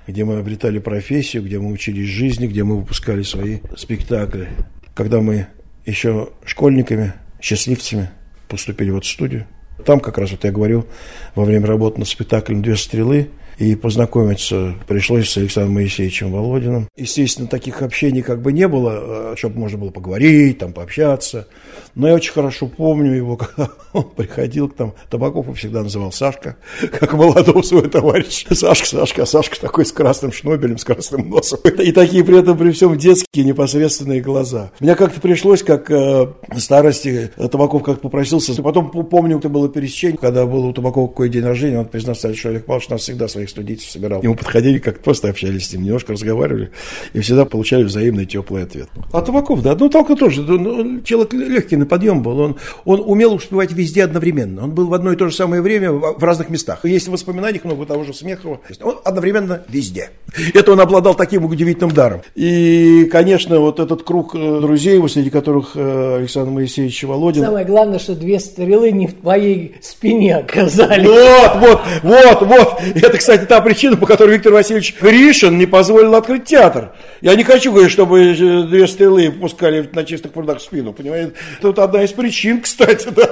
где 0.07 0.25
мы 0.25 0.39
обретали 0.39 0.79
профессию, 0.79 1.43
где 1.43 1.59
мы 1.59 1.73
учились 1.73 2.09
жизни, 2.09 2.47
где 2.47 2.63
мы 2.63 2.77
выпускали 2.77 3.23
свои 3.23 3.59
спектакли. 3.77 4.49
Когда 4.95 5.21
мы 5.21 5.49
еще 5.85 6.31
школьниками, 6.45 7.13
счастливцами 7.41 8.11
поступили 8.49 8.91
в 8.91 8.99
эту 8.99 9.07
студию, 9.07 9.47
там 9.85 9.99
как 9.99 10.19
раз 10.19 10.31
вот 10.31 10.45
я 10.45 10.53
говорил 10.53 10.87
во 11.35 11.45
время 11.45 11.67
работы 11.67 11.99
над 11.99 12.09
спектаклем 12.09 12.63
«Две 12.63 12.77
стрелы», 12.77 13.31
и 13.59 13.75
познакомиться 13.75 14.75
пришлось 14.87 15.31
с 15.31 15.37
Александром 15.37 15.75
Моисеевичем 15.75 16.33
Володиным. 16.33 16.89
Естественно, 16.97 17.49
таких 17.49 17.83
общений 17.83 18.23
как 18.23 18.43
бы 18.43 18.53
не 18.53 18.69
было, 18.69 19.33
э, 19.33 19.35
чтобы 19.37 19.59
можно 19.59 19.79
было 19.79 19.91
поговорить, 19.91 20.59
там, 20.59 20.73
пообщаться. 20.73 21.47
Но 21.95 22.09
я 22.09 22.15
очень 22.15 22.33
хорошо 22.33 22.67
помню 22.67 23.13
его, 23.13 23.37
когда 23.37 23.71
он 23.93 24.05
приходил 24.05 24.69
к 24.69 24.79
нам. 24.79 24.95
Табаков 25.11 25.47
его 25.47 25.55
всегда 25.55 25.83
называл 25.83 26.13
Сашка, 26.13 26.57
как 26.93 27.13
молодого 27.13 27.63
своего 27.63 27.89
товарища. 27.89 28.55
Сашка, 28.55 28.87
Сашка, 28.87 29.23
а 29.23 29.27
Сашка 29.27 29.61
такой 29.61 29.87
с 29.87 29.93
красным 29.93 30.33
шнобелем, 30.33 30.79
с 30.79 30.85
красным 30.85 31.29
носом. 31.31 31.61
И 31.79 31.93
такие 31.93 32.25
при 32.25 32.39
этом 32.39 32.59
при 32.59 32.73
всем 32.73 32.97
детские 32.97 33.45
непосредственные 33.45 34.21
глаза. 34.21 34.71
Мне 34.81 34.97
как-то 34.97 35.21
пришлось, 35.21 35.63
как 35.63 35.91
э, 35.91 36.29
старости, 36.57 37.31
Табаков 37.37 37.83
как 37.83 38.01
попросился. 38.01 38.61
Потом 38.63 38.91
помню, 38.91 39.39
это 39.39 39.49
было 39.49 39.69
пересечение, 39.69 40.19
когда 40.19 40.47
был 40.47 40.67
у 40.67 40.73
Табакова 40.73 41.09
какой 41.09 41.29
день 41.29 41.45
рождения, 41.45 41.79
он 41.79 41.87
признался, 41.87 42.35
что 42.35 42.49
Олег 42.49 42.65
Павлович 42.65 42.89
нас 42.89 43.03
всегда 43.03 43.29
свои 43.29 43.44
своих 43.45 43.51
студентов 43.51 43.91
собирал. 43.91 44.21
И 44.23 44.29
мы 44.29 44.35
подходили, 44.35 44.79
как 44.79 45.01
просто 45.01 45.29
общались 45.29 45.69
с 45.69 45.73
ним, 45.73 45.85
немножко 45.85 46.13
разговаривали, 46.13 46.71
и 47.13 47.21
всегда 47.21 47.45
получали 47.45 47.85
взаимный 47.85 48.27
теплый 48.27 48.63
ответ. 48.63 48.89
А 49.13 49.21
Табаков, 49.21 49.63
да, 49.63 49.75
ну 49.75 49.89
только 49.89 50.17
тоже, 50.17 50.43
ну, 50.43 51.01
человек 51.03 51.33
легкий 51.33 51.77
на 51.77 51.87
подъем 51.87 52.23
был, 52.23 52.39
он, 52.39 52.57
он 52.85 53.03
умел 53.05 53.35
успевать 53.35 53.73
везде 53.73 54.05
одновременно, 54.05 54.65
он 54.65 54.73
был 54.73 54.89
в 54.89 54.95
одно 54.95 55.13
и 55.13 55.17
то 55.17 55.29
же 55.29 55.35
самое 55.35 55.63
время 55.63 55.93
в, 55.93 56.19
в 56.19 56.25
разных 56.25 56.51
местах. 56.51 56.85
Есть 56.85 57.09
в 57.09 57.13
воспоминаниях 57.13 57.65
много 57.65 57.87
того 57.87 58.05
же 58.05 58.15
Смехова, 58.15 58.61
он 58.83 58.99
одновременно 59.05 59.63
везде. 59.69 60.11
Это 60.53 60.73
он 60.73 60.81
обладал 60.81 61.15
таким 61.15 61.45
удивительным 61.45 61.93
даром. 61.93 62.23
И, 62.35 63.09
конечно, 63.11 63.61
вот 63.61 63.81
этот 63.81 64.03
круг 64.03 64.35
э, 64.35 64.61
друзей, 64.61 65.01
среди 65.09 65.31
которых 65.31 65.73
э, 65.75 66.17
Александр 66.19 66.51
Моисеевич 66.51 67.05
Володин. 67.05 67.45
Самое 67.45 67.67
главное, 67.67 67.99
что 67.99 68.15
две 68.15 68.41
стрелы 68.41 68.91
не 68.91 69.07
в 69.07 69.15
твоей 69.15 69.77
спине 69.81 70.37
оказались. 70.37 71.07
Вот, 71.07 71.57
вот, 71.61 71.81
вот, 72.03 72.43
вот. 72.43 72.83
Это, 72.95 73.19
кстати, 73.19 73.34
кстати, 73.35 73.49
та 73.49 73.61
причина, 73.61 73.97
по 73.97 74.07
которой 74.07 74.33
Виктор 74.33 74.53
Васильевич 74.53 74.95
Гришин 75.01 75.59
не 75.59 75.67
позволил 75.67 76.15
открыть 76.15 76.45
театр. 76.45 76.93
Я 77.21 77.35
не 77.35 77.43
хочу 77.43 77.73
говорить, 77.73 77.91
чтобы 77.91 78.33
две 78.69 78.87
стрелы 78.87 79.31
пускали 79.33 79.89
на 79.93 80.05
чистых 80.05 80.33
прудах 80.33 80.59
в 80.59 80.63
спину, 80.63 80.93
понимаете? 80.93 81.33
Тут 81.61 81.81
одна 81.81 82.05
из 82.05 82.13
причин, 82.13 82.61
кстати, 82.63 83.09
да, 83.09 83.29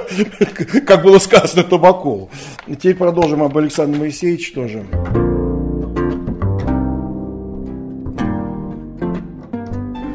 как 0.85 1.03
было 1.03 1.19
сказано 1.19 1.63
Табакову. 1.63 2.29
Теперь 2.67 2.95
продолжим 2.95 3.43
об 3.43 3.57
Александре 3.57 3.97
Моисеевиче 3.97 4.53
тоже. 4.53 4.83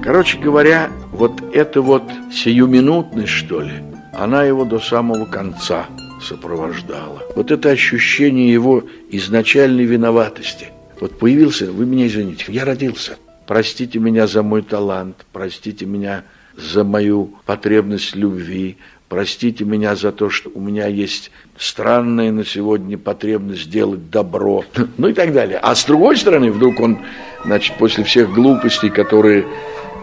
Короче 0.05 0.39
говоря, 0.39 0.91
вот 1.13 1.33
эта 1.55 1.81
вот 1.81 2.03
сиюминутность, 2.31 3.33
что 3.33 3.63
ли, 3.63 3.73
она 4.13 4.45
его 4.45 4.65
до 4.65 4.81
самого 4.81 5.25
конца– 5.25 5.87
сопровождало. 6.23 7.23
Вот 7.35 7.51
это 7.51 7.71
ощущение 7.71 8.53
его 8.53 8.85
изначальной 9.11 9.85
виноватости. 9.85 10.69
Вот 11.01 11.19
появился, 11.19 11.71
вы 11.71 11.87
меня 11.87 12.07
извините, 12.07 12.47
я 12.49 12.65
родился. 12.65 13.17
Простите 13.47 13.99
меня 13.99 14.27
за 14.27 14.43
мой 14.43 14.63
талант, 14.63 15.25
простите 15.33 15.87
меня 15.87 16.25
за 16.57 16.85
мою 16.85 17.33
потребность 17.47 18.15
любви, 18.15 18.77
простите 19.09 19.65
меня 19.65 19.97
за 19.97 20.13
то, 20.13 20.29
что 20.29 20.51
у 20.55 20.61
меня 20.61 20.87
есть 20.87 21.31
странная 21.57 22.31
на 22.31 22.45
сегодня 22.45 22.99
потребность 22.99 23.63
сделать 23.63 24.11
добро, 24.11 24.65
ну 24.99 25.09
и 25.09 25.13
так 25.13 25.33
далее. 25.33 25.59
А 25.63 25.75
с 25.75 25.85
другой 25.85 26.17
стороны, 26.17 26.51
вдруг 26.51 26.81
он, 26.81 26.99
значит, 27.45 27.77
после 27.79 28.05
всех 28.05 28.33
глупостей, 28.33 28.91
которые 28.91 29.47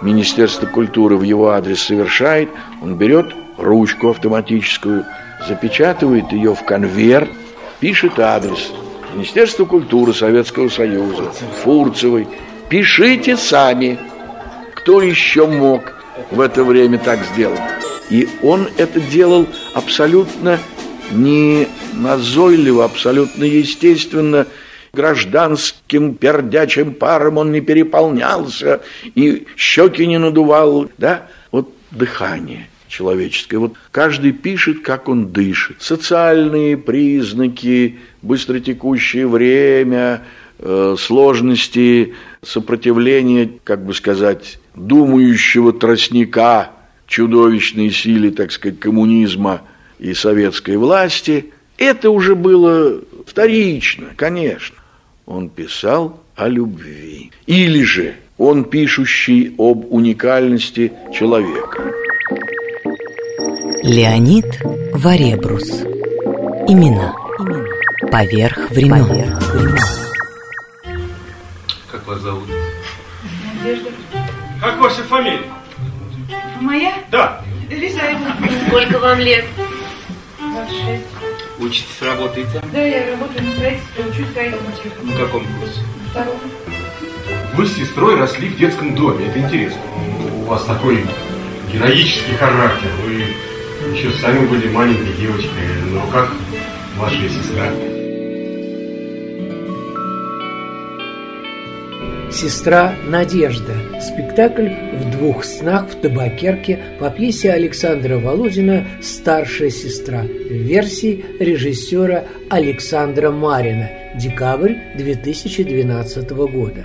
Министерство 0.02 0.66
культуры 0.66 1.18
в 1.18 1.24
его 1.24 1.50
адрес 1.50 1.82
совершает, 1.82 2.50
он 2.82 2.98
берет 2.98 3.28
ручку 3.58 4.10
автоматическую, 4.10 5.06
запечатывает 5.48 6.32
ее 6.32 6.56
в 6.56 6.64
конверт, 6.64 7.30
пишет 7.80 8.20
адрес 8.20 8.72
Министерство 9.14 9.66
культуры 9.66 10.14
Советского 10.14 10.70
Союза, 10.70 11.32
Фурцевой. 11.64 12.28
Пишите 12.70 13.38
сами, 13.38 13.98
кто 14.74 15.02
еще 15.02 15.48
мог 15.48 15.94
в 16.32 16.42
это 16.42 16.64
время 16.64 16.98
так 16.98 17.20
сделать. 17.34 17.62
И 18.10 18.28
он 18.44 18.68
это 18.78 19.00
делал 19.00 19.48
абсолютно 19.74 20.60
не 21.12 21.68
назойливо, 21.94 22.86
абсолютно 22.86 23.44
естественно, 23.44 24.48
гражданским 24.92 26.16
пердячим 26.16 26.94
паром 26.94 27.38
он 27.38 27.52
не 27.52 27.62
переполнялся 27.62 28.82
и 29.16 29.46
щеки 29.56 30.08
не 30.08 30.18
надувал, 30.18 30.90
да, 30.98 31.28
вот 31.52 31.70
дыхание– 31.92 32.70
человеческое. 32.96 33.58
Вот 33.58 33.74
каждый 33.92 34.32
пишет, 34.32 34.82
как 34.82 35.10
он 35.10 35.28
дышит. 35.28 35.82
Социальные 35.82 36.78
признаки, 36.78 38.00
быстротекущее 38.22 39.28
время, 39.28 40.24
э, 40.60 40.96
сложности 40.98 42.14
сопротивления, 42.42 43.50
как 43.64 43.86
бы 43.86 43.94
сказать, 43.94 44.60
думающего 44.76 45.74
тростника 45.74 46.72
чудовищной 47.08 47.92
силе, 47.92 48.32
так 48.32 48.52
сказать, 48.52 48.80
коммунизма 48.80 49.62
и 50.00 50.14
советской 50.14 50.78
власти, 50.78 51.52
это 51.78 52.10
уже 52.10 52.36
было 52.36 53.02
вторично, 53.28 54.08
конечно. 54.16 54.78
Он 55.26 55.50
писал 55.50 56.24
о 56.36 56.48
любви. 56.48 57.32
Или 57.46 57.84
же 57.84 58.16
он 58.38 58.64
пишущий 58.64 59.54
об 59.58 59.92
уникальности 59.92 60.92
человека. 61.14 62.05
Леонид 63.86 64.48
Варебрус. 64.94 65.70
Имена. 66.68 67.14
Поверх 68.12 68.72
времен. 68.72 69.06
Поверх 69.06 69.54
времен. 69.54 69.78
Как 71.92 72.08
вас 72.08 72.20
зовут? 72.22 72.50
Надежда. 73.60 73.90
Как 74.60 74.80
ваша 74.80 75.04
фамилия? 75.04 75.44
Моя? 76.62 76.94
Да. 77.12 77.44
Рязаева. 77.70 78.22
Сколько 78.68 78.98
вам 78.98 79.20
лет? 79.20 79.46
26. 80.40 81.04
Учитесь, 81.60 82.02
работаете? 82.02 82.64
Да, 82.74 82.82
я 82.84 83.12
работаю 83.12 83.46
на 83.46 83.52
строительстве, 83.52 84.04
учусь 84.10 84.30
строительному 84.32 84.72
технику. 84.72 85.06
На 85.06 85.14
каком 85.14 85.46
курсе? 85.60 85.82
Втором. 86.10 86.38
Вы 87.54 87.68
с 87.68 87.76
сестрой 87.76 88.16
росли 88.20 88.50
в 88.50 88.58
детском 88.58 88.96
доме, 88.96 89.28
это 89.28 89.40
интересно. 89.40 89.82
У 90.40 90.46
вас 90.46 90.64
такой 90.66 91.06
героический 91.72 92.34
характер. 92.34 92.90
Вы 93.06 93.26
еще 93.94 94.12
сами 94.12 94.46
были 94.48 94.68
маленькой 94.70 95.14
девочкой, 95.14 95.52
на 95.92 96.02
руках 96.02 96.32
ваша 96.98 97.30
сестра. 97.30 97.70
«Сестра 102.32 102.96
Надежда»– 103.06 103.74
спектакль 104.02 104.68
в 104.68 105.12
двух 105.12 105.46
снах 105.46 105.88
в 105.88 106.02
табакерке 106.02 106.80
по 107.00 107.10
пьесе 107.10 107.54
Александра 107.54 108.18
Володина 108.18 108.86
«Старшая 109.02 109.70
сестра» 109.70 110.24
в 110.24 110.52
версии 110.52 111.24
режиссера 111.40 112.26
Александра 112.50 113.32
Марина. 113.32 113.90
Декабрь 114.16 114.74
2012 114.98 116.30
года. 116.32 116.84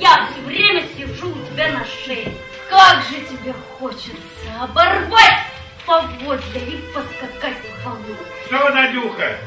Я 0.00 0.28
все 0.30 0.42
время 0.46 0.82
сижу 0.96 1.30
у 1.30 1.54
тебя 1.54 1.72
на 1.72 1.84
шее. 2.04 2.28
Как 2.68 3.02
же 3.04 3.16
тебе 3.26 3.54
хочется 3.78 4.12
оборвать 4.60 5.27
поводья 5.88 6.60
и 6.60 6.76
поскакать 6.92 7.56
в 7.56 7.82
холму. 7.82 8.04
Что, 8.46 8.68
Надюха, 8.70 9.38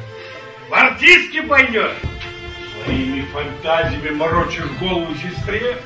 в 0.70 0.74
артистке 0.74 1.44
пойдешь? 1.44 1.98
Своими 2.84 3.22
фантазиями 3.32 4.10
морочишь 4.10 4.66
голову 4.80 5.14
сестре? 5.16 5.78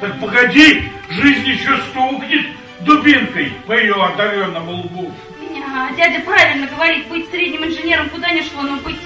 Так 0.00 0.20
погоди, 0.20 0.88
жизнь 1.10 1.48
еще 1.48 1.76
стукнет 1.90 2.46
дубинкой 2.80 3.52
по 3.66 3.72
ее 3.72 3.94
одаренному 3.94 4.72
лбу. 4.72 5.12
А, 5.76 5.92
дядя 5.94 6.20
правильно 6.20 6.68
говорит, 6.68 7.08
быть 7.08 7.28
средним 7.30 7.64
инженером 7.64 8.08
куда 8.10 8.30
ни 8.30 8.42
шло, 8.42 8.62
но 8.62 8.76
быть 8.76 9.00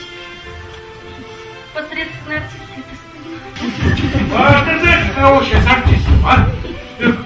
посредственной 1.72 2.36
артисткой 2.36 2.84
это 2.84 3.70
стыдно. 4.12 4.36
А 4.36 4.64
ты 4.66 4.80
знаешь, 4.80 5.06
кого 5.14 5.42
сейчас 5.44 5.66
артистом, 5.66 6.26
а? 6.26 6.46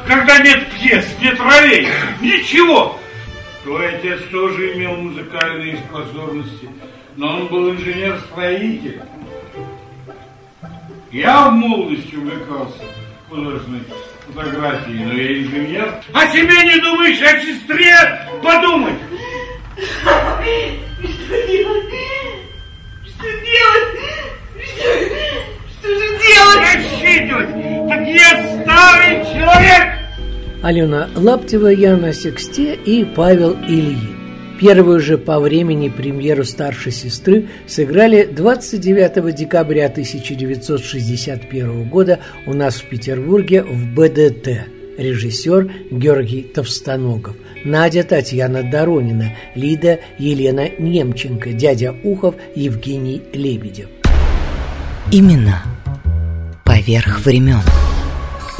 Когда 0.06 0.38
нет 0.38 0.70
пьес, 0.72 1.06
нет 1.20 1.40
ролей, 1.40 1.88
ничего. 2.20 3.01
Твой 3.64 3.96
отец 3.96 4.20
тоже 4.30 4.74
имел 4.74 4.96
музыкальные 4.96 5.76
способности, 5.88 6.68
но 7.16 7.36
он 7.36 7.46
был 7.46 7.70
инженер-строитель. 7.70 9.00
Я 11.12 11.48
в 11.48 11.52
молодости 11.52 12.16
увлекался 12.16 12.82
художественной 13.28 13.82
фотографии, 14.26 15.04
но 15.04 15.12
я 15.12 15.42
инженер. 15.42 15.94
О 16.12 16.26
себе 16.28 16.64
не 16.64 16.80
думаешь, 16.80 17.20
о 17.22 17.40
сестре 17.40 17.94
подумай. 18.42 18.94
Что 19.76 21.46
делать? 21.46 21.94
Что 23.04 23.30
делать? 23.30 24.00
Что 24.76 24.91
Алена 30.62 31.08
Лаптева, 31.16 31.68
Яна 31.68 32.12
Сексте 32.12 32.74
и 32.74 33.04
Павел 33.04 33.56
Ильин. 33.66 34.16
Первую 34.60 35.00
же 35.00 35.18
по 35.18 35.40
времени 35.40 35.88
премьеру 35.88 36.44
старшей 36.44 36.92
сестры 36.92 37.48
сыграли 37.66 38.24
29 38.24 39.34
декабря 39.34 39.86
1961 39.86 41.88
года 41.88 42.20
у 42.46 42.54
нас 42.54 42.76
в 42.76 42.84
Петербурге 42.84 43.64
в 43.64 43.92
БДТ. 43.92 44.68
Режиссер 44.98 45.68
Георгий 45.90 46.42
Товстоногов, 46.42 47.34
Надя 47.64 48.04
Татьяна 48.04 48.62
Доронина, 48.62 49.32
Лида 49.56 49.98
Елена 50.18 50.68
Немченко, 50.78 51.54
дядя 51.54 51.96
Ухов 52.04 52.36
Евгений 52.54 53.20
Лебедев. 53.32 53.88
Имена 55.10 55.64
поверх 56.64 57.24
времен. 57.24 57.62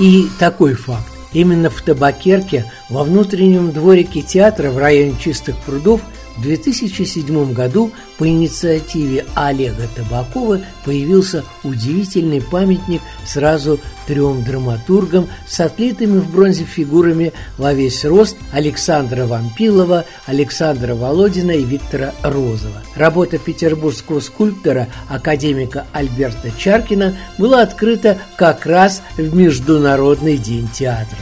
И 0.01 0.27
такой 0.41 0.75
факт. 0.75 1.12
Именно 1.33 1.71
в 1.71 1.81
Табакерке, 1.83 2.65
во 2.89 3.05
внутреннем 3.05 3.73
дворике 3.73 4.23
театра 4.23 4.71
в 4.71 4.79
районе 4.79 5.17
Чистых 5.19 5.57
прудов 5.59 6.03
в 6.37 6.43
2007 6.43 7.53
году 7.53 7.93
по 8.19 8.27
инициативе 8.27 9.27
Олега 9.35 9.89
Табакова 9.95 10.61
появился 10.85 11.45
удивительный 11.63 12.41
памятник 12.41 13.01
сразу 13.25 13.79
трем 14.07 14.43
драматургам 14.43 15.29
с 15.47 15.61
отлитыми 15.61 16.19
в 16.19 16.31
бронзе 16.31 16.65
фигурами 16.65 17.33
во 17.59 17.73
весь 17.73 18.05
рост 18.05 18.37
Александра 18.53 19.27
Вампилова, 19.27 20.05
Александра 20.27 20.95
Володина 20.95 21.53
и 21.53 21.65
Виктора 21.65 22.13
Розова. 22.23 22.83
Работа 22.97 23.39
петербургского 23.39 24.21
скульптора, 24.21 24.89
академика 25.09 25.87
Альберта 25.93 26.51
Чаркина 26.57 27.17
была 27.39 27.63
открыта 27.63 28.19
как 28.37 28.67
раз 28.67 29.03
в 29.17 29.35
Международный 29.35 30.39
день 30.39 30.69
театра. 30.73 31.19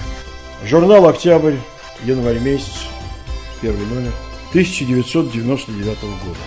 Журнал 0.65 1.07
«Октябрь», 1.07 1.57
январь 2.05 2.39
месяц, 2.39 2.87
первый 3.61 3.87
номер, 3.87 4.13
1999 4.51 6.01
года. 6.01 6.39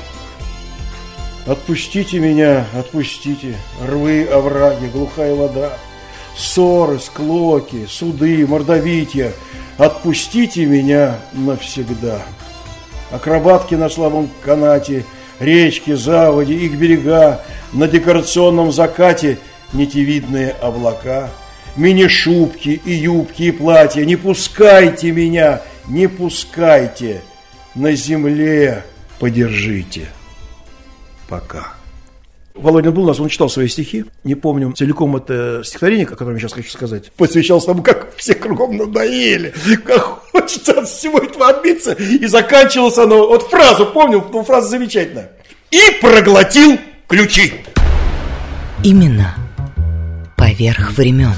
Отпустите 1.46 2.20
меня, 2.20 2.66
отпустите, 2.74 3.58
рвы, 3.86 4.24
овраги, 4.24 4.86
глухая 4.88 5.36
вода, 5.36 5.78
ссоры, 6.38 7.00
склоки, 7.00 7.86
суды, 7.90 8.46
мордовитья, 8.48 9.34
отпустите 9.78 10.66
меня 10.66 11.18
навсегда. 11.34 12.22
Акробатки 13.12 13.76
на 13.76 13.90
слабом 13.90 14.30
канате, 14.42 15.06
речки, 15.40 15.94
заводи, 15.94 16.54
их 16.66 16.78
берега, 16.78 17.42
на 17.74 17.88
декорационном 17.88 18.72
закате 18.72 19.38
нитевидные 19.74 20.52
облака, 20.62 21.30
мини-шубки 21.76 22.82
и 22.86 22.94
юбки 22.94 23.44
и 23.44 23.52
платья, 23.52 24.06
не 24.06 24.16
пускайте 24.16 25.12
меня, 25.12 25.62
не 25.88 26.08
пускайте, 26.08 27.22
на 27.76 27.94
земле 27.94 28.84
подержите. 29.20 30.08
Пока. 31.28 31.74
Володин 32.54 32.94
был 32.94 33.04
у 33.04 33.08
нас, 33.08 33.20
он 33.20 33.30
читал 33.30 33.50
свои 33.50 33.68
стихи. 33.68 34.06
Не 34.24 34.36
помню 34.36 34.72
целиком 34.74 35.16
это 35.16 35.64
стихотворение, 35.64 36.06
о 36.06 36.10
котором 36.10 36.34
я 36.34 36.40
сейчас 36.40 36.54
хочу 36.54 36.70
сказать. 36.70 37.12
Посвящался 37.14 37.68
тому, 37.68 37.82
как 37.82 38.16
все 38.16 38.36
кругом 38.36 38.78
надоели, 38.78 39.54
как 39.86 40.04
хочется 40.32 40.74
от 40.74 40.88
всего 40.88 41.18
этого 41.18 41.50
отбиться. 41.50 41.94
И 41.94 42.26
заканчивалось 42.28 42.98
оно, 42.98 43.28
вот 43.28 43.50
фразу 43.50 43.88
помню, 43.88 44.24
ну, 44.32 44.44
фраза 44.44 44.68
замечательная. 44.68 45.32
И 45.72 45.80
проглотил 46.00 46.78
ключи. 47.08 47.54
Имена 48.84 49.36
поверх 50.38 50.92
времен. 50.92 51.34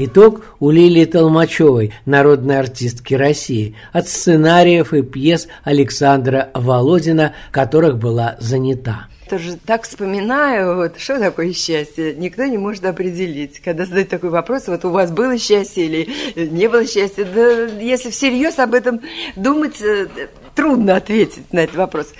Итог 0.00 0.44
у 0.60 0.70
Лилии 0.70 1.04
Толмачевой, 1.06 1.92
народной 2.06 2.60
артистки 2.60 3.14
России, 3.14 3.74
от 3.92 4.08
сценариев 4.08 4.94
и 4.94 5.02
пьес 5.02 5.48
Александра 5.64 6.50
Володина, 6.54 7.34
которых 7.50 7.98
была 7.98 8.36
занята. 8.38 9.08
Тоже 9.28 9.58
так 9.66 9.82
вспоминаю, 9.82 10.76
вот, 10.76 11.00
что 11.00 11.18
такое 11.18 11.52
счастье, 11.52 12.14
никто 12.14 12.44
не 12.44 12.58
может 12.58 12.84
определить. 12.84 13.58
Когда 13.58 13.86
задают 13.86 14.08
такой 14.08 14.30
вопрос, 14.30 14.68
вот 14.68 14.84
у 14.84 14.90
вас 14.90 15.10
было 15.10 15.36
счастье 15.36 15.86
или 15.86 16.08
не 16.48 16.68
было 16.68 16.86
счастья, 16.86 17.24
да 17.24 17.66
если 17.80 18.10
всерьез 18.10 18.60
об 18.60 18.74
этом 18.74 19.00
думать, 19.34 19.82
э, 19.82 20.06
трудно 20.54 20.94
ответить 20.94 21.52
на 21.52 21.58
этот 21.58 21.74
вопрос. 21.74 22.14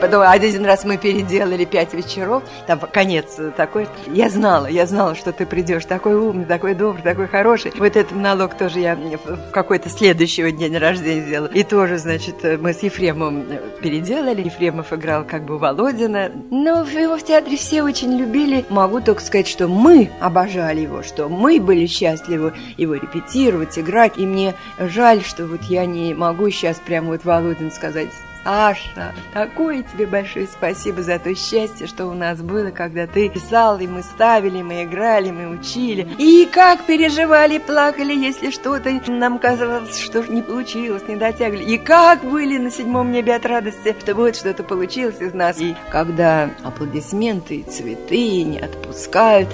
Потом 0.00 0.22
один 0.22 0.64
раз 0.64 0.84
мы 0.84 0.98
переделали 0.98 1.64
пять 1.64 1.94
вечеров, 1.94 2.42
там 2.66 2.78
конец 2.78 3.38
такой. 3.56 3.88
Я 4.06 4.28
знала, 4.28 4.66
я 4.66 4.86
знала, 4.86 5.14
что 5.14 5.32
ты 5.32 5.46
придешь. 5.46 5.84
Такой 5.86 6.14
умный, 6.14 6.44
такой 6.44 6.74
добрый, 6.74 7.02
такой 7.02 7.28
хороший. 7.28 7.72
Вот 7.76 7.96
этот 7.96 8.12
налог 8.12 8.54
тоже 8.54 8.80
я 8.80 8.94
в 8.94 9.50
какой-то 9.52 9.88
следующего 9.88 10.52
день 10.52 10.76
рождения 10.76 11.22
сделала. 11.22 11.48
И 11.48 11.62
тоже, 11.62 11.98
значит, 11.98 12.36
мы 12.60 12.72
с 12.72 12.82
Ефремом 12.82 13.46
переделали. 13.82 14.42
Ефремов 14.42 14.92
играл 14.92 15.24
как 15.24 15.44
бы 15.44 15.58
Володина. 15.58 16.30
Но 16.50 16.84
его 16.84 17.16
в 17.16 17.22
театре 17.24 17.56
все 17.56 17.82
очень 17.82 18.16
любили. 18.16 18.64
Могу 18.68 19.00
только 19.00 19.22
сказать, 19.22 19.48
что 19.48 19.66
мы 19.68 20.10
обожали 20.20 20.80
его, 20.80 21.02
что 21.02 21.28
мы 21.28 21.60
были 21.60 21.86
счастливы 21.86 22.52
его 22.76 22.94
репетировать, 22.94 23.78
играть. 23.78 24.18
И 24.18 24.26
мне 24.26 24.54
жаль, 24.78 25.22
что 25.22 25.46
вот 25.46 25.62
я 25.64 25.86
не 25.86 26.14
могу 26.14 26.50
сейчас 26.50 26.78
прямо 26.78 27.08
вот 27.08 27.24
Володин 27.24 27.72
сказать 27.72 28.08
Аша, 28.48 29.12
такое 29.34 29.82
тебе 29.82 30.06
большое 30.06 30.46
спасибо 30.46 31.02
за 31.02 31.18
то 31.18 31.34
счастье, 31.34 31.88
что 31.88 32.06
у 32.06 32.14
нас 32.14 32.40
было, 32.40 32.70
когда 32.70 33.08
ты 33.08 33.28
писал, 33.28 33.80
и 33.80 33.88
мы 33.88 34.04
ставили, 34.04 34.62
мы 34.62 34.84
играли, 34.84 35.32
мы 35.32 35.48
учили. 35.48 36.06
И 36.16 36.46
как 36.46 36.84
переживали, 36.84 37.58
плакали, 37.58 38.14
если 38.14 38.52
что-то 38.52 39.02
нам 39.08 39.40
казалось, 39.40 39.98
что 39.98 40.22
не 40.22 40.42
получилось, 40.42 41.02
не 41.08 41.16
дотягивали. 41.16 41.64
И 41.64 41.76
как 41.76 42.22
были 42.22 42.56
на 42.58 42.70
седьмом 42.70 43.10
небе 43.10 43.34
от 43.34 43.44
радости, 43.46 43.96
что 43.98 44.14
вот 44.14 44.36
что-то 44.36 44.62
получилось 44.62 45.20
из 45.20 45.34
нас. 45.34 45.58
И 45.58 45.74
когда 45.90 46.48
аплодисменты 46.62 47.56
и 47.56 47.62
цветы 47.64 48.44
не 48.44 48.60
отпускают, 48.60 49.48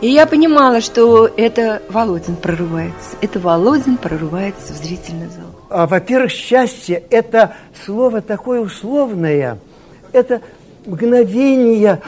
и 0.00 0.08
я 0.08 0.26
понимала, 0.26 0.80
что 0.80 1.28
это 1.28 1.82
Володин 1.88 2.34
прорывается. 2.34 3.16
Это 3.20 3.38
Володин 3.38 3.96
прорывается 3.96 4.72
в 4.72 4.76
зрительный 4.76 5.28
зал. 5.28 5.46
А, 5.76 5.88
во-первых, 5.88 6.30
счастье– 6.30 7.02
это 7.10 7.56
слово 7.84 8.20
такое 8.20 8.60
условное. 8.60 9.58
Это 10.12 10.40
мгновение 10.86 12.00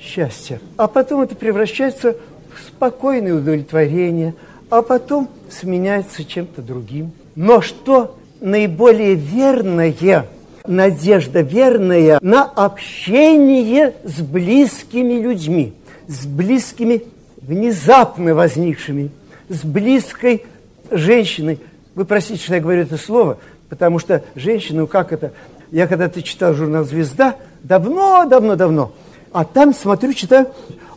счастья. 0.00 0.58
А 0.76 0.88
потом 0.88 1.20
это 1.20 1.36
превращается 1.36 2.16
в 2.52 2.66
спокойное 2.66 3.34
удовлетворение, 3.34 4.34
а 4.68 4.82
потом 4.82 5.28
сменяется 5.48 6.24
чем-то 6.24 6.60
другим. 6.60 7.12
Но 7.36 7.60
что 7.60 8.18
наиболее 8.40 9.14
верное, 9.14 10.26
надежда 10.66 11.42
верная 11.42 12.18
на 12.20 12.42
общение 12.42 13.94
с 14.02 14.20
близкими 14.20 15.20
людьми, 15.20 15.72
с 16.08 16.26
близкими 16.26 17.04
внезапно 17.40 18.34
возникшими, 18.34 19.12
с 19.48 19.62
близкой 19.62 20.46
женщиной. 20.90 21.60
Вы 21.98 22.04
простите, 22.04 22.40
что 22.40 22.54
я 22.54 22.60
говорю 22.60 22.82
это 22.82 22.96
слово, 22.96 23.38
потому 23.68 23.98
что 23.98 24.22
женщина, 24.36 24.82
ну 24.82 24.86
как 24.86 25.12
это? 25.12 25.32
Я 25.72 25.88
когда-то 25.88 26.22
читал 26.22 26.54
журнал 26.54 26.84
«Звезда», 26.84 27.34
давно-давно-давно, 27.64 28.92
а 29.32 29.44
там, 29.44 29.74
смотрю, 29.74 30.12
читаю, 30.12 30.46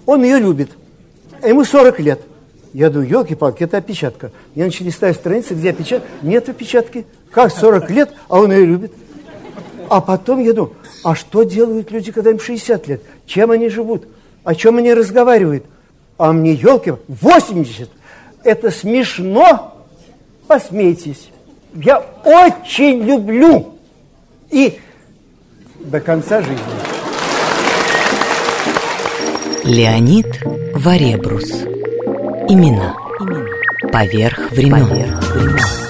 он 0.06 0.24
ее 0.24 0.38
любит. 0.38 0.70
А 1.41 1.47
ему 1.47 1.64
40 1.64 1.99
лет. 2.02 2.22
Я 2.74 2.91
думаю, 2.91 3.10
елки-палки, 3.10 3.64
это 3.64 3.78
опечатка. 3.78 4.32
Я 4.54 4.66
начал 4.66 4.86
листать 4.86 5.16
страницы, 5.16 5.56
где 5.56 5.72
опечатка. 5.72 6.08
Нет 6.22 6.47
опечатки. 6.49 7.08
Как 7.32 7.52
40 7.52 7.89
лет, 7.89 8.12
а 8.30 8.39
он 8.39 8.52
ее 8.52 8.68
любит? 8.68 8.93
А 9.89 10.02
потом 10.02 10.39
я 10.43 10.54
думаю, 10.54 10.76
а 11.04 11.16
что 11.16 11.41
делают 11.41 11.89
люди, 11.89 12.12
когда 12.12 12.30
им 12.30 12.39
60 12.39 12.88
лет? 12.88 13.02
Чем 13.26 13.49
они 13.49 13.70
живут? 13.70 14.08
О 14.43 14.54
чем 14.54 14.78
они 14.78 14.93
разговаривают? 14.93 15.66
А 16.20 16.32
мне, 16.32 16.54
елки, 16.54 16.93
80. 17.08 17.89
Это 18.43 18.70
смешно? 18.70 19.70
Посмейтесь. 20.52 21.30
Я 21.74 22.04
очень 22.26 23.06
люблю. 23.06 23.76
И 24.49 24.80
до 25.80 26.02
конца 26.02 26.41
жизни. 26.41 26.58
Леонид 29.64 30.28
Варебрус. 30.74 31.49
Имена. 32.49 32.97
Поверх 33.93 34.52
времен. 34.52 35.80